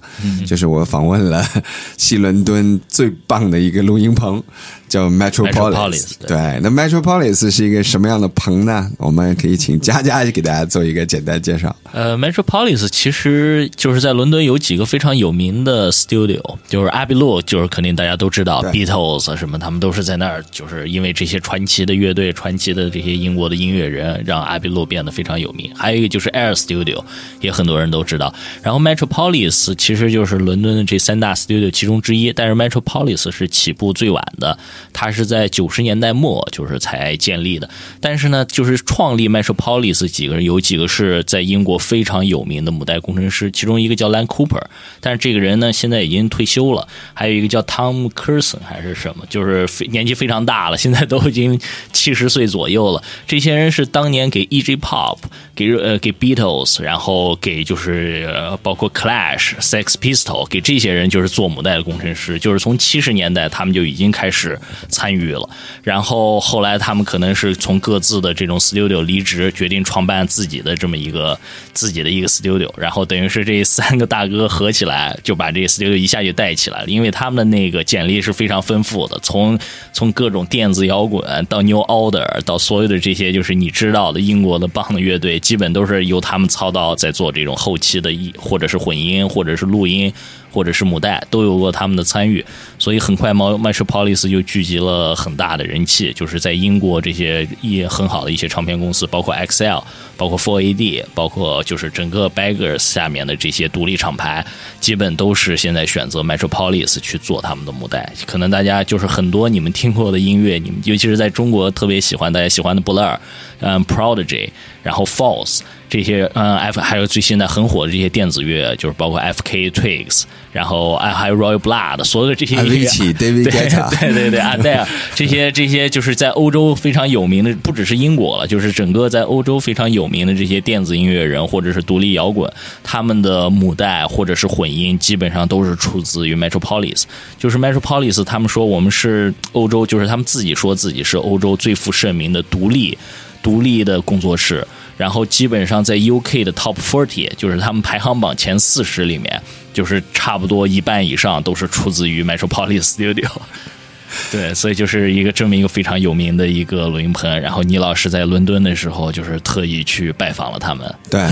[0.46, 1.44] 就是我访问了
[1.98, 4.40] 西伦敦最棒的一个录音棚，
[4.88, 5.52] 叫 Metropolis。
[5.52, 8.90] Metropolis，对对，那 Metropolis 是一个什么样的棚呢？
[8.98, 11.74] 我们可以请佳佳给大家做一个简单介绍。
[11.92, 25.61] 呃，Metropolis 其实就是在伦敦有几个非常有名的 studio，就是阿比路，就是肯定大家都知道，Beatles 啊什么，他们都是在那儿，就是因为这些传奇的乐队、传奇的这些英国的音乐人，让阿比路变得非常有名。
[25.76, 27.04] 还有一个就是 Air Studio，
[27.40, 28.34] 也很多人都知道。
[28.62, 34.56] 然后 Metropolis 其实就是伦敦的这三大 studio 其中之一，但是 Metropolis 是起步最晚的，
[34.92, 37.68] 它是在九十年代末就是才建立的。
[38.00, 44.62] 但是呢，就是创立 Metropolis 几个人，有几个是在英国非常有名的母带工程师，其中一个叫 Lan Cooper，
[45.00, 51.58] 但是这个人呢现在已经退休了，还有一个叫 Tom Curson 还是什么，就是年纪非常大了，现在都已经
[51.92, 53.02] 七十岁左右了。
[53.26, 54.76] 这些人是当年给 E.G.
[54.76, 55.18] Pop、
[55.54, 64.58] 给呃给 Beatles，然后给就是、呃包括 Clash、Sex Pistol，给这些人就是做母带的工程师，就是从七十年代他们就已经开始
[64.88, 65.48] 参与了。
[65.82, 71.38] 然后后来他们可能是从各自的这种 studio 离职，决定创办自己的这么一个
[71.72, 79.58] 自己的一个 studio，然后等于是这三个大哥合起来就把这 studio 一下就带起来了，因为他们的那个简历是非常丰富的，从
[79.92, 90.10] 从各种电子摇滚到 New Order 到所有的这些就是你知道的英国的棒的乐队，基本都是由他们操刀在做这种后期的一或者是混音或者是录音。
[90.52, 92.44] 或者是母带都有过他们的参与，
[92.78, 99.82] 所以很快 Metropolis 就聚集了很大的人气，就是在英国这些一很好的一些唱片公司，包括 XL，
[100.16, 104.44] 包括 Four AD，包括就是整个 Beggars 下面的这些独立厂牌，
[104.78, 108.12] 基本都是现在选择 Metropolis 去做他们的母带。
[108.26, 113.18] 可能大家就是很多你们听过的音乐，你们尤其是在中国特别喜欢，大家喜欢的 Blur，
[113.60, 114.50] 嗯，Prodigy，
[114.82, 115.60] 然后 False。
[115.88, 119.70] 这些嗯，F 还有最现在很火的这些电子乐，就是包括 F.K.
[119.70, 120.22] Twigs，
[120.52, 132.52] 然后哎还有 Royal Blood，所有的这些音乐对 Guetta 对对对，啊 对啊，这些这些就是在欧洲非常有名的，不只是英国了，就是整个在欧洲非常有名的这些电子音乐人或者是独立摇滚，
[132.82, 137.04] 他们的母带或者是混音，基本上都是出自于 Metropolis。
[137.38, 142.96] 就是 Metropolis，他们说我们是欧洲，就是他们自己说自己是欧洲最负盛名的独立
[143.42, 144.66] 独立的工作室。
[144.96, 149.40] 然后基本上在 UK 的 Top Forty，就是他们排行榜前四十里面，
[149.72, 153.30] 就是差不多一半以上都是出自于 Metropolis Studio。
[154.30, 157.40] 对，所以就是一个这么一个非常有名的一个录音棚。
[157.40, 160.94] 然后倪老师在伦敦的时候，就是特意去拜访了他们。
[161.08, 161.26] 对，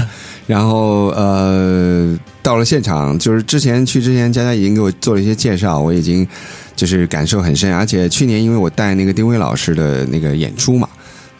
[0.47, 6.27] 然后呃，到了现场，就是之前去之前，佳佳已经给我做了一些介绍，我已经
[6.75, 7.71] 就是感受很深。
[7.77, 10.89] 而且去年因为我带那个丁薇老师的那个演出嘛，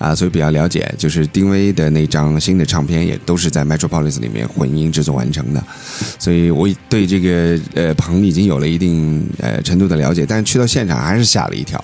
[0.01, 5.63] 啊，所以比较了解，就是丁薇的那张新的唱片也都是在 Metropolis 里面混音制作完成的，
[6.19, 11.79] 所以我对这个呃棚已经有了一定呃程度的了解，但是去到现场还是吓了一跳，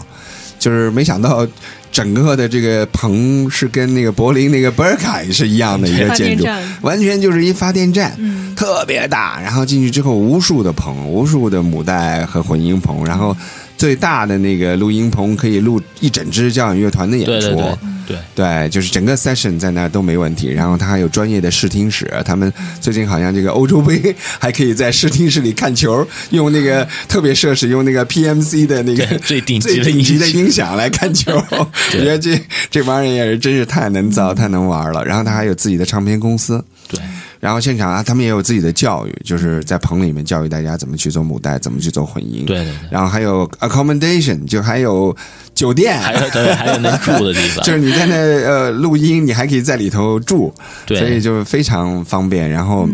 [0.58, 1.46] 就是没想到。
[1.92, 6.44] 整个的这个棚是跟那个柏林那个 Berkay 是一样的一个建筑，
[6.82, 9.40] 完全就是一发电站，嗯特别大。
[9.40, 13.34] 然后进去之后，无数的棚，无数的母带和混音棚，然后
[13.76, 17.32] 最大的那个录音棚可以录一整支交响乐团的演出。
[17.32, 20.52] 对对对对对，就是整个 session 在那儿都没问题。
[20.52, 31.32] 然后他还有专业的视听室，他们最近好像这个欧洲杯还可以在视听室里看球，用那个特别设施，用那个 PMC 的那个 最顶级的最顶级的音音响来看球。
[31.50, 32.40] 我觉得这
[32.70, 35.04] 这帮人也是真是太能造、太能玩了。
[35.04, 36.64] 然后他还有自己的唱片公司。
[36.88, 37.00] 对
[37.40, 42.44] 然后现场啊，他们也有自己的教育，就是在棚里面教育大家怎么去做母带，怎么去做混音。
[42.46, 45.14] 对对对然后还有 accommodation，就还有
[45.54, 50.52] 酒店，还有对还有能 住的地方，就是你在那呃录音，你还可以在里头住，
[50.86, 52.48] 对所以就非常方便。
[52.50, 52.88] 然后。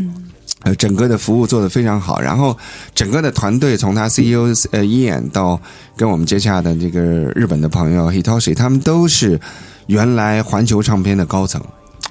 [0.64, 2.56] 呃，整个的服务做得非常好，然后
[2.94, 5.60] 整个的团队从他 CEO 呃伊眼到
[5.97, 7.01] 跟我们接洽的这个
[7.35, 9.40] 日本的朋友 Hitoshi，他们都是
[9.89, 11.60] 原来环球唱片的高层。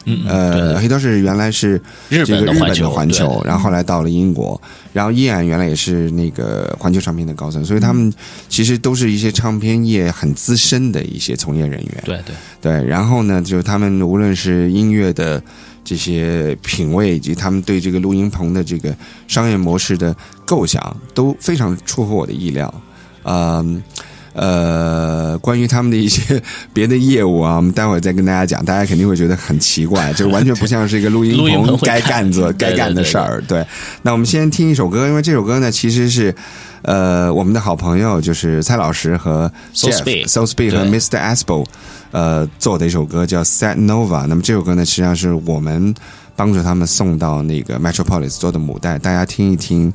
[0.06, 4.60] 嗯嗯呃，Hitoshi 原来是日这个日本的环球然后后来到了英国，
[4.94, 8.11] 然后依然原来也是那个环球唱片的高层，所以他们
[8.49, 12.03] 其实都是一些唱片业很资深的一些从业人员。
[12.03, 15.41] 对对对，然后呢，就是他们无论是音乐的
[15.84, 18.95] 这些品味，以及他们对这个录音棚的这个
[19.28, 20.15] 商业模式的
[20.45, 22.73] 构想，都非常出乎我的意料。
[23.23, 23.34] 嗯。
[23.56, 23.82] 呃，
[24.34, 26.41] 关于他们的一些
[26.74, 31.36] 别的业务啊，我们待会儿再跟大家讲，大家肯定会觉得很奇怪，就完全不像是一个录音
[31.66, 33.41] 棚该干的该干的事儿。
[33.48, 33.66] 对，
[34.02, 36.34] 那我们先听一首歌，因为这首歌呢，其实是
[36.84, 41.20] 呃我们的好朋友就是蔡老师和 So Jeff Speed So Speed 和对 Mr.
[41.20, 41.66] Aspo
[42.12, 44.26] 呃做的一首歌叫 Set Nova。
[44.28, 45.94] 那么这首歌呢，实际上是我们
[46.36, 49.91] 帮助他们送到那个 Metropolis 做的母带，大家听一听。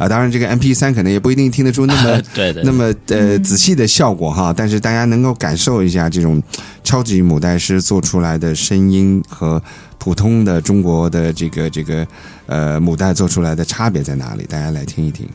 [0.00, 6.42] 啊，当然，这个 M P 三可能也不一定听得出那么 对对那么呃仔细的效果哈，但是大家能够感受一下这种
[6.82, 9.62] 超级母带师做出来的声音和
[9.98, 12.06] 普通的中国的这个这个
[12.46, 14.46] 呃母带做出来的差别在哪里？
[14.48, 15.28] 大家来听一听。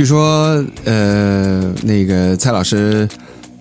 [0.00, 3.06] 据说呃，那个蔡老师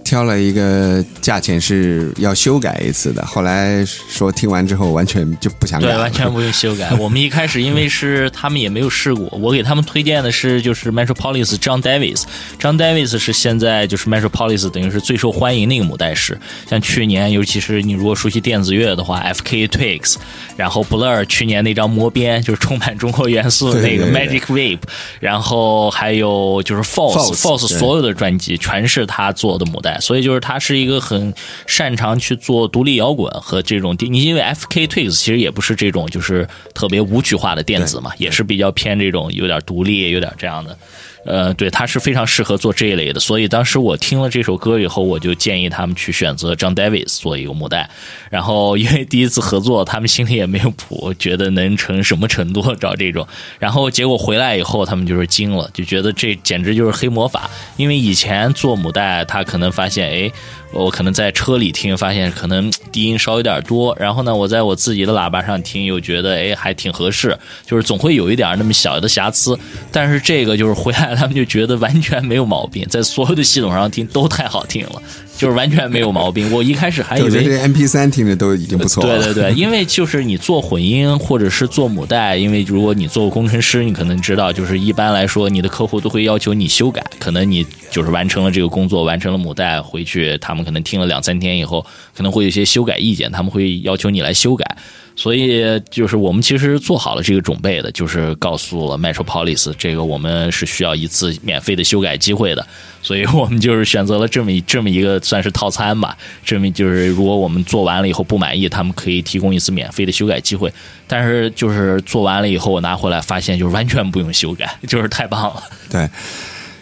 [0.06, 6.92] 挑了一个价钱是要修改一次的，后来说听完之后完全就不想改对，完全不用修改。
[7.00, 12.24] 我们一开始因为是他们也没有试过，我给他们推荐的是就是 Metropolis John Davis。
[12.60, 16.40] John Davis 是现在就是 Metropolis 等于是最受欢迎的一个母带师。
[16.70, 20.16] 像去年，尤其是你如果熟悉电子乐的话，FK Twigs，
[20.56, 24.80] 然后 Blur 去年那张魔鞭就是充满中国元素的 那个 Magic Rape，
[25.20, 31.34] 然后还有就是 False False，所有的专辑全是他做的母带，所以就是他是一个很
[31.66, 40.78] 擅长去做独立摇滚和这种你因为 FK Twigs 其实也不是这种就是特别舞曲化的电子嘛，也是比较偏这种有点独立，有点这样的。
[41.26, 47.90] 呃，对，他是非常适合做这一类的，所以当时我听了这首歌以后，我就建议他们去选择 John Davis 做一个母带。
[48.32, 53.28] 然后因为第一次合作，他们心里也没有谱，觉得能成什么程度找这种。
[53.60, 57.50] 然后结果回来以后，他们就是惊了，就觉得这简直就是黑魔法。
[57.76, 60.32] 因为以前做母带，他可能发现，哎，
[60.72, 63.96] 我可能在车里听，发现可能低音稍有点多。
[64.00, 69.58] 然后呢，我在我自己的喇叭上听，又觉得哎还挺合适，就是总会有一点那么小的瑕疵。
[69.92, 75.02] 但是这个就是回来，他们就觉得完全没有毛病，在所有的系统上听都太好听了，
[75.40, 76.52] 就是完全没有毛病。
[76.52, 79.24] 我一开始还以为这 MP 三听着都已经不错了。
[79.24, 87.02] 对对对，因为就是你做混音或者是做母带，因为如果你做过工程师，你可能知道，就是一般来说，你的客户都会要求你修改。
[87.20, 94.76] 可能你就是完成了这个工作，完成了母带，回去他们可能听了两三天以后，可能会有一些修改意见，他们会要求你来修改。
[95.20, 102.66] 所以就是我们其实做好了这个准备的，就是告诉了 Metropolis，这个我们是需要一次免费的修改机会的，
[103.04, 106.18] 所以我们就是选择了这么这么一个算是套餐吧。
[106.46, 110.72] 这么就是如果我们做完了以后不满意，他们可以提供一次免费的修改机会。
[111.06, 115.62] 但是就是做完了以后，我拿回来发现就是完全不用修改，就是太棒了。
[115.92, 116.10] 对。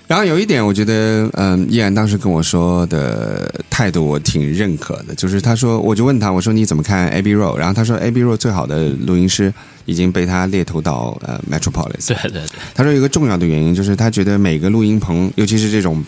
[0.08, 7.58] 然后有一点，我觉得，嗯，依然当时跟我说的态度我挺认可的，就是他说，我就问他，我说你怎么看 Abbey Road？
[7.58, 9.54] 然后他说，Abbey Road 最好的录音师
[9.84, 12.08] 已经被他猎头到呃 Metropolis。
[12.08, 12.44] 对对对，
[12.74, 16.02] 他说有一个重要的原因就是他觉得每个录音棚，尤其是这种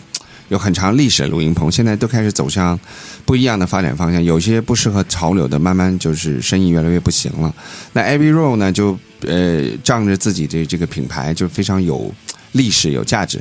[0.48, 2.78] 有很长历史的录音棚，现在都开始走向
[3.26, 7.54] 不一样的发展方向，有些不适合潮流的，慢慢就是生意越来越不行了。
[7.92, 12.10] 那 Abbey Road 呢，就呃仗着自己的这个品牌就非常有
[12.52, 13.38] 历史、有价值。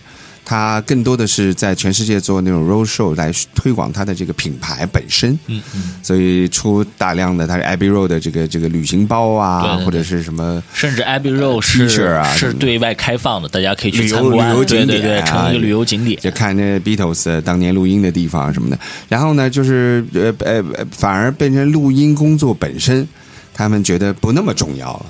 [0.50, 9.86] 它更多的是在全世界做那种 road show 来推广它的这个品牌本身，嗯嗯，所以出大量的它是 Abbey Road 的这个这个旅行包啊，对对对。
[9.86, 16.20] 或者是什么甚至 Abbey Road 是是对外开放的，大家可以去旅游参观，旅游景对对对，成一个旅游景点。
[16.20, 18.80] 就看那 Beatles 当年录音的地方什么的。
[19.08, 23.08] 然后呢，就是呃呃，呃反而变成录音工作本身，
[23.54, 25.06] 他们觉得不那么重要了，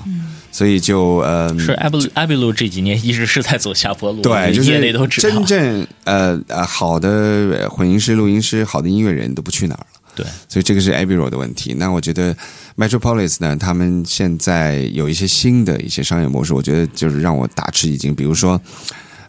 [0.51, 5.29] 所以就呃是 Abbey Abbey Road 这几年一直是在走下坡路，对， 就业内都知道。
[5.29, 9.85] 是真正呃呃好的呃混音师、录音师、好的音乐人都不去哪儿了。
[10.15, 11.73] 对，所以这个是 Abbey Road 的问题。
[11.77, 12.35] 那我觉得
[12.75, 18.13] Metropolis 呢，他们现在有一些新的一些商业模式，我觉得就是让我大吃一惊。
[18.13, 18.59] 比如说，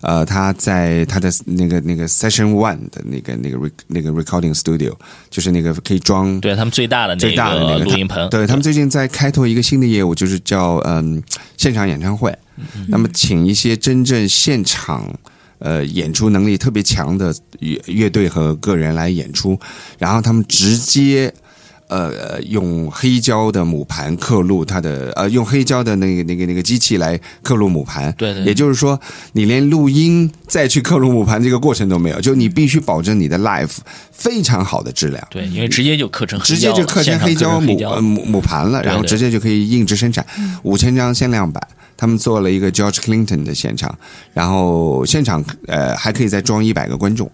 [0.01, 4.95] 呃，他在他的那个那个 Session One 的那个那个 rec, 那个 Recording Studio，
[5.29, 11.23] 就是那个可以装对他们最大的那最大的那个录音棚，对他们最近在开拓一个新的业务，就是叫嗯
[11.57, 12.35] 现场演唱会。
[12.89, 15.15] 那么请一些真正现场
[15.59, 19.59] 呃演出能力特别强的乐乐队和个人来演出，
[19.99, 21.33] 然后他们直接。
[21.91, 28.47] 呃，用黑胶的母盘刻录它的呃，用黑胶的那个那个那个机器来刻录母盘，对对对。
[28.47, 28.99] 也就是说，
[29.33, 33.77] 你连录音再去刻录母盘这个过程都没有，就你必须保证你的 live
[34.13, 37.77] 非常好的质量，对，因为直接就刻成黑直接就刻成黑胶母
[38.25, 40.25] 母盘了，然后直接就可以印制生产。
[40.63, 41.61] 五千张限量版。
[41.97, 43.95] 他们做了一个 George Clinton 的现场，
[44.33, 47.31] 然后现场呃还可以再装一百个观众，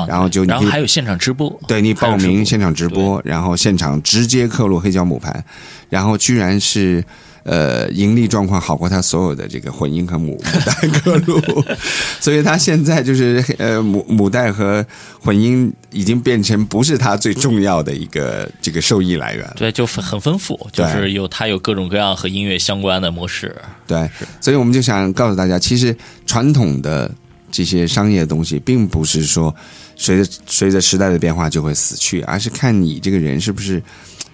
[0.00, 5.44] 啊，然后就你然后还有现场直播，对你报名现场直播，然后现场直接刻录黑胶母盘，
[5.88, 7.04] 然后居然是
[7.44, 11.40] 呃盈利状况好过他所有的这个混音和母 母带刻录，
[12.20, 14.84] 所以他现在就是呃母母带和
[15.20, 19.54] 混音已经变成不是他最重要的一个这个收益来源了。
[19.56, 23.54] 对，就很很丰富，就是有他有各种各样和音乐相关的模式。
[23.86, 24.10] 对，
[24.40, 25.96] 所以我们就想告诉大家，其实
[26.26, 27.08] 传统的
[27.52, 29.54] 这些商业的东西，并不是说
[29.96, 33.82] 随着随着时代的变化就会死去，而是看你这个人是不是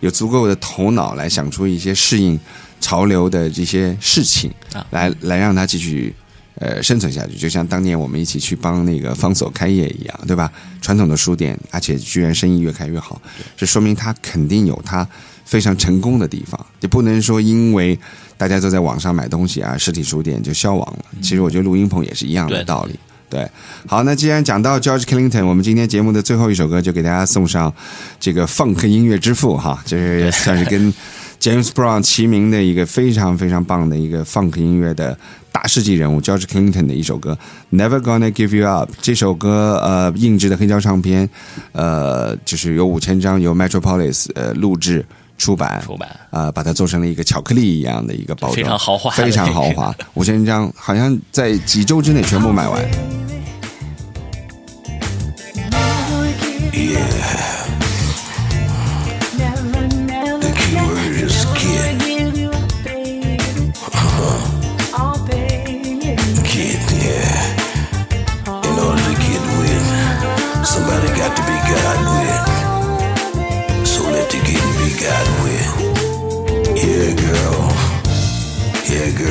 [0.00, 2.38] 有足够的头脑来想出一些适应
[2.80, 6.14] 潮流的这些事情，啊来来让它继续。
[6.56, 10.52] 呃，生存下去，就像当年我们一起去帮那个方所开业一样，对吧？
[10.80, 13.20] 传统的书店，而且居然生意越开越好，
[13.56, 15.04] 这说明他肯定有他
[15.44, 16.66] 非常成功的地方。
[16.78, 17.98] 你不能说因为
[18.36, 21.04] 大家都在网上买东西啊，实体书店就消亡了。
[21.20, 22.94] 其实我觉得录音棚也是一样的对道理，
[23.32, 23.50] 对，
[23.86, 27.72] 好，那既然讲到 George Clinton，我们今天节目的最后一首歌就给大家送上
[28.20, 30.92] 这个 funk 音乐之父哈，就是算是跟
[31.40, 35.16] James Brown 齐名的一个非常非常棒的一个 funk 音乐的
[35.50, 37.38] 大世纪人物 George Clinton 的一首歌
[37.74, 38.92] 《Never Gonna Give You Up》。
[39.00, 41.26] 这首歌呃印制的黑胶唱片，
[41.72, 45.02] 呃就是有五千张，由 Metropolis 呃录制。
[45.42, 49.92] 出版，出版啊、把它做成了一个巧克力一样的一个包装，非常豪华非常豪华。
[50.14, 52.80] 五千张，好像在几周之内全部卖完。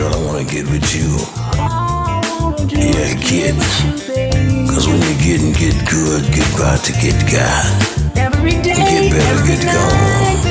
[0.02, 1.14] Girl, I wanna get with you.
[2.74, 3.54] Yeah, kid.
[4.72, 7.70] Cause when you're getting get good, get about to get God.
[8.16, 10.42] Get better, get gone.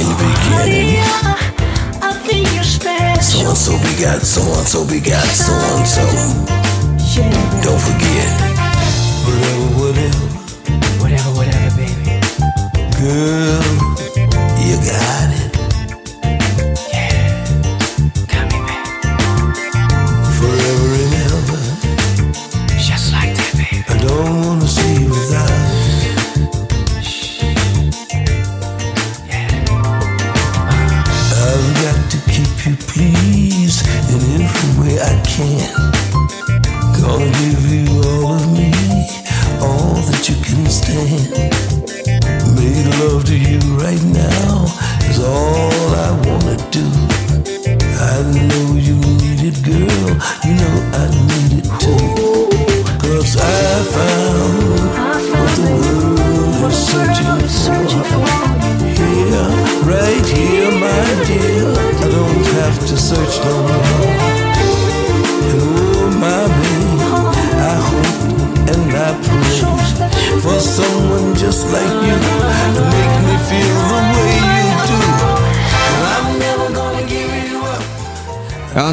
[0.00, 0.96] In the beginning,
[3.20, 6.04] so and so begot, so and so begot, so and so.
[7.64, 8.30] Don't forget.
[9.26, 10.26] Whatever, whatever.
[11.02, 12.16] Whatever, whatever, baby.
[12.96, 13.62] Girl,
[14.64, 15.47] you got it.
[24.08, 25.50] Don't wanna see you without.
[31.48, 35.70] I've got to keep you pleased in every way I can.
[37.00, 38.72] Gonna give you all of me,
[39.60, 41.28] all that you can stand.
[42.56, 44.66] Make love to you right now
[45.10, 46.86] is all I wanna do.
[48.00, 48.77] I know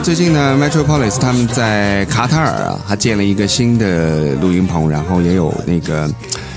[0.05, 6.07] 最近呢，Metropolis 他们在卡塔尔啊，还建了一个新的录音棚，然后也有那个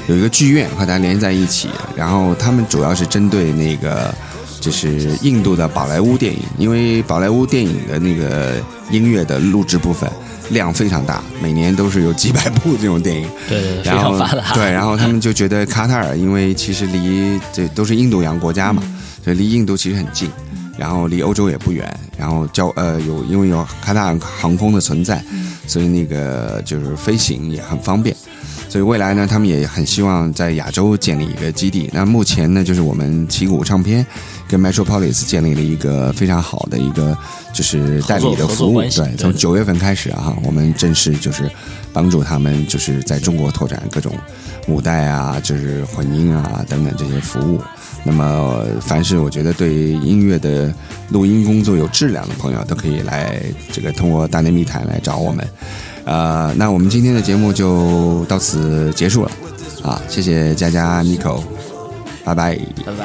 [0.07, 1.70] 有一个剧院和它连在一起。
[1.97, 4.15] 然后他们主要是针对那个
[4.61, 8.57] 就是印度的宝莱坞电影，因为宝莱坞电影的那个
[8.91, 10.11] 音乐的录制部分
[10.51, 13.27] 量非常大，每年都是有几百部这种电影。
[13.49, 14.53] 对然后常发达。
[14.53, 18.83] 对，然后他们就觉得卡塔尔，因为其实离这都是印度洋国家嘛，
[19.25, 20.31] 所以离印度其实很近，
[20.79, 25.23] 然后离欧洲也不远，然后交呃有因为有卡塔尔航空的存在，
[25.67, 28.17] 所以那个就是飞行也很方便。
[28.69, 31.89] 所以未来呢，他们也很希望在亚洲建立一个基地。
[31.91, 34.07] 那目前呢，就是我们旗鼓唱片
[34.47, 37.17] 跟 Metropolis 建立了一个非常好的一个
[37.55, 38.83] 就是代理的服务。
[38.83, 41.51] 对，从九月份开始啊，我们正式就是
[41.95, 44.13] 帮助他们就是在中国拓展各种
[44.67, 47.59] 母带啊，就是混音啊等等这些服务。
[48.05, 50.73] 那么，凡是我觉得对音乐的
[51.11, 55.47] 录音工作有质量的朋友，都可以来这个通过大内密谈来找我们。
[56.05, 59.31] 呃，那我们今天的节目就到此结束了，
[59.83, 61.43] 啊，谢谢佳佳 Nico，
[62.25, 62.59] 拜拜。
[62.87, 63.05] 拜拜。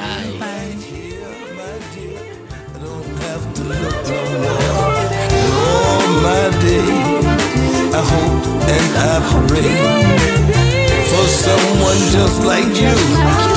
[4.73, 6.87] all my day.
[7.93, 9.73] I hope and I pray
[11.09, 13.52] for someone just like you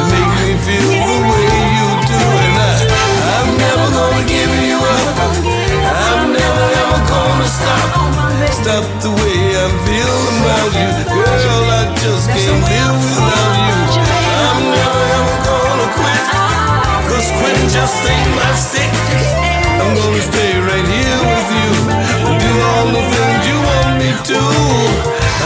[7.48, 7.88] stop.
[8.50, 11.64] Stop the way I'm feeling about you, girl.
[11.70, 13.78] I just can't live without you.
[14.46, 16.24] I'm never ever gonna quit.
[17.08, 18.92] Cause quitting just ain't my stick.
[19.80, 22.06] I'm gonna stay right here with you
[22.46, 24.40] do all the things you want me to.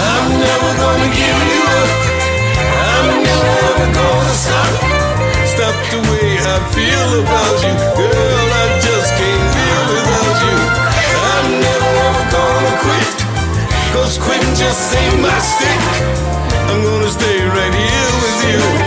[0.09, 1.91] I'm never gonna give you up.
[2.89, 4.73] I'm never ever gonna stop.
[5.53, 8.49] Stop the way I feel about you, girl.
[8.63, 8.80] I
[12.83, 13.09] quit.
[13.93, 15.81] Cause quitting just ain't my stick.
[16.71, 18.80] I'm gonna stay right here with you.